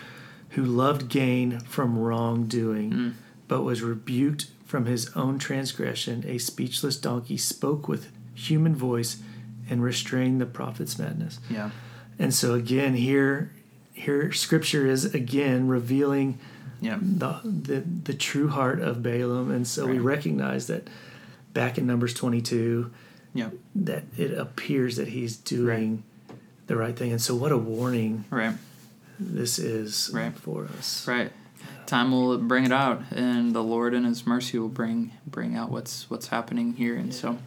who 0.54 0.64
loved 0.64 1.10
gain 1.10 1.60
from 1.62 1.98
wrongdoing, 1.98 2.92
mm. 2.92 3.14
but 3.48 3.64
was 3.64 3.82
rebuked 3.82 4.48
from 4.66 4.86
his 4.86 5.10
own 5.16 5.40
transgression. 5.40 6.24
A 6.28 6.38
speechless 6.38 6.98
donkey 6.98 7.38
spoke 7.38 7.88
with 7.88 8.12
human 8.36 8.76
voice 8.76 9.22
and 9.70 9.84
restrained 9.84 10.40
the 10.40 10.46
prophet's 10.46 10.98
madness. 11.00 11.40
Yeah. 11.50 11.72
And 12.20 12.34
so 12.34 12.54
again, 12.54 12.94
here, 12.94 13.52
here, 13.94 14.32
Scripture 14.32 14.86
is 14.86 15.14
again 15.14 15.68
revealing 15.68 16.38
yeah. 16.82 17.00
the, 17.02 17.40
the 17.44 17.80
the 18.04 18.14
true 18.14 18.50
heart 18.50 18.80
of 18.80 19.02
Balaam, 19.02 19.50
and 19.50 19.68
so 19.68 19.86
right. 19.86 19.94
we 19.94 20.00
recognize 20.00 20.68
that 20.68 20.88
back 21.54 21.78
in 21.78 21.88
Numbers 21.88 22.14
twenty 22.14 22.42
two, 22.42 22.92
yeah, 23.34 23.50
that 23.76 24.04
it 24.18 24.38
appears 24.38 24.98
that 24.98 25.10
he's 25.10 25.38
doing 25.38 26.04
right. 26.28 26.38
the 26.68 26.76
right 26.76 26.96
thing, 26.96 27.12
and 27.12 27.22
so 27.22 27.36
what 27.36 27.52
a 27.52 27.58
warning, 27.58 28.26
right? 28.30 28.56
this 29.20 29.60
is 29.60 30.12
right. 30.14 30.34
for 30.34 30.66
us. 30.78 31.08
Right. 31.08 31.32
Time 31.86 32.12
will 32.12 32.38
bring 32.38 32.66
it 32.66 32.72
out, 32.72 33.02
and 33.12 33.54
the 33.54 33.64
Lord 33.64 33.94
in 33.94 34.04
His 34.06 34.26
mercy 34.26 34.58
will 34.58 34.70
bring 34.70 35.12
bring 35.28 35.56
out 35.56 35.70
what's 35.70 36.10
what's 36.10 36.28
happening 36.28 36.74
here. 36.74 36.96
And 36.96 37.14
so, 37.14 37.38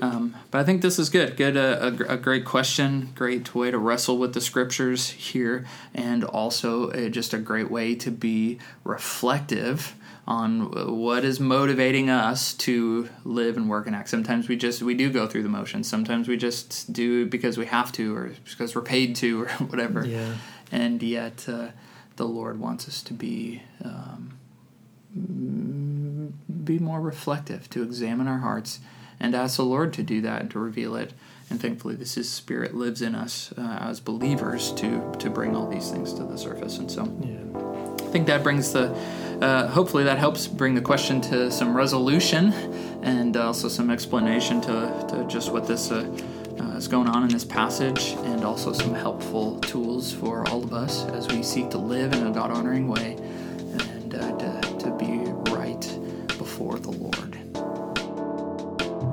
um, 0.00 0.36
but 0.50 0.58
I 0.58 0.64
think 0.64 0.82
this 0.82 0.98
is 0.98 1.08
good. 1.08 1.36
Good, 1.36 1.56
a, 1.56 1.86
a, 1.86 2.14
a, 2.14 2.16
great 2.16 2.44
question, 2.44 3.12
great 3.14 3.54
way 3.54 3.70
to 3.70 3.78
wrestle 3.78 4.18
with 4.18 4.34
the 4.34 4.40
scriptures 4.40 5.10
here, 5.10 5.66
and 5.94 6.24
also 6.24 6.90
a, 6.90 7.08
just 7.10 7.32
a 7.32 7.38
great 7.38 7.70
way 7.70 7.94
to 7.96 8.10
be 8.10 8.58
reflective 8.84 9.94
on 10.30 10.96
what 10.96 11.24
is 11.24 11.40
motivating 11.40 12.08
us 12.08 12.54
to 12.54 13.08
live 13.24 13.56
and 13.56 13.68
work 13.68 13.86
and 13.86 13.96
act. 13.96 14.08
Sometimes 14.08 14.48
we 14.48 14.56
just 14.56 14.80
we 14.82 14.94
do 14.94 15.10
go 15.10 15.26
through 15.26 15.42
the 15.42 15.48
motions. 15.48 15.88
Sometimes 15.88 16.28
we 16.28 16.36
just 16.36 16.92
do 16.92 17.26
because 17.26 17.58
we 17.58 17.66
have 17.66 17.90
to, 17.92 18.14
or 18.14 18.32
because 18.44 18.74
we're 18.74 18.82
paid 18.82 19.16
to, 19.16 19.42
or 19.42 19.48
whatever. 19.68 20.06
Yeah 20.06 20.34
and 20.72 21.02
yet 21.02 21.46
uh, 21.48 21.68
the 22.16 22.24
Lord 22.24 22.60
wants 22.60 22.88
us 22.88 23.02
to 23.02 23.14
be 23.14 23.62
um, 23.84 24.38
be 26.64 26.78
more 26.78 27.00
reflective, 27.00 27.68
to 27.70 27.82
examine 27.82 28.28
our 28.28 28.38
hearts, 28.38 28.80
and 29.18 29.34
ask 29.34 29.56
the 29.56 29.64
Lord 29.64 29.92
to 29.94 30.02
do 30.02 30.20
that 30.20 30.42
and 30.42 30.50
to 30.52 30.58
reveal 30.58 30.94
it. 30.94 31.12
And 31.48 31.60
thankfully, 31.60 31.96
this 31.96 32.14
His 32.14 32.30
Spirit 32.30 32.74
lives 32.74 33.02
in 33.02 33.14
us 33.16 33.52
uh, 33.58 33.78
as 33.80 33.98
believers 33.98 34.72
to 34.74 35.12
to 35.18 35.30
bring 35.30 35.56
all 35.56 35.68
these 35.68 35.90
things 35.90 36.12
to 36.14 36.24
the 36.24 36.38
surface. 36.38 36.78
And 36.78 36.90
so, 36.90 37.04
yeah. 37.24 37.69
Think 38.10 38.26
that 38.26 38.42
brings 38.42 38.72
the 38.72 38.94
uh, 39.40 39.68
hopefully 39.68 40.04
that 40.04 40.18
helps 40.18 40.46
bring 40.46 40.74
the 40.74 40.80
question 40.82 41.20
to 41.20 41.50
some 41.50 41.74
resolution 41.74 42.52
and 43.02 43.36
also 43.36 43.68
some 43.68 43.90
explanation 43.90 44.60
to, 44.60 45.06
to 45.08 45.24
just 45.28 45.50
what 45.50 45.66
this 45.66 45.90
uh, 45.90 46.06
uh, 46.58 46.64
is 46.76 46.86
going 46.88 47.08
on 47.08 47.22
in 47.22 47.30
this 47.30 47.44
passage 47.44 48.12
and 48.24 48.44
also 48.44 48.72
some 48.72 48.92
helpful 48.92 49.58
tools 49.60 50.12
for 50.12 50.46
all 50.50 50.62
of 50.62 50.74
us 50.74 51.06
as 51.06 51.26
we 51.28 51.42
seek 51.42 51.70
to 51.70 51.78
live 51.78 52.12
in 52.12 52.26
a 52.26 52.30
God 52.30 52.50
honoring 52.50 52.86
way 52.86 53.16
and 53.16 54.14
uh, 54.14 54.36
to, 54.36 54.78
to 54.78 54.90
be 54.98 55.30
right 55.50 55.80
before 56.36 56.78
the 56.78 56.90
Lord. 56.90 57.38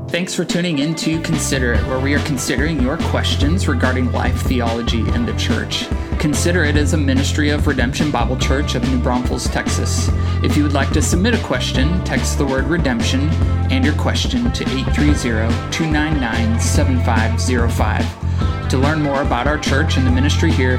Thanks 0.09 0.33
for 0.33 0.43
tuning 0.43 0.79
in 0.79 0.95
to 0.95 1.21
Consider 1.21 1.73
It, 1.73 1.85
where 1.85 1.99
we 1.99 2.13
are 2.13 2.25
considering 2.25 2.81
your 2.81 2.97
questions 2.97 3.67
regarding 3.67 4.11
life, 4.11 4.41
theology, 4.41 5.01
and 5.09 5.25
the 5.25 5.35
church. 5.37 5.85
Consider 6.19 6.63
It 6.63 6.77
as 6.77 6.93
a 6.93 6.97
ministry 6.97 7.51
of 7.51 7.67
Redemption 7.67 8.09
Bible 8.09 8.37
Church 8.37 8.73
of 8.73 8.81
New 8.89 8.97
Braunfels, 8.97 9.47
Texas. 9.47 10.09
If 10.43 10.57
you 10.57 10.63
would 10.63 10.73
like 10.73 10.89
to 10.91 11.01
submit 11.01 11.35
a 11.35 11.43
question, 11.43 12.03
text 12.03 12.39
the 12.39 12.45
word 12.45 12.65
redemption 12.65 13.29
and 13.71 13.85
your 13.85 13.93
question 13.95 14.51
to 14.51 14.63
830 14.63 15.71
299 15.71 16.59
7505. 16.59 18.69
To 18.69 18.77
learn 18.77 19.01
more 19.01 19.21
about 19.21 19.47
our 19.47 19.59
church 19.59 19.97
and 19.97 20.07
the 20.07 20.11
ministry 20.11 20.51
here, 20.51 20.77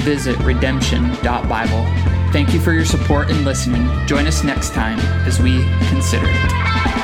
visit 0.00 0.36
redemption.bible. 0.40 1.86
Thank 2.32 2.52
you 2.52 2.60
for 2.60 2.72
your 2.72 2.84
support 2.84 3.30
and 3.30 3.44
listening. 3.44 3.88
Join 4.06 4.26
us 4.26 4.42
next 4.42 4.72
time 4.72 4.98
as 5.26 5.40
we 5.40 5.64
consider 5.88 6.26
it. 6.28 7.01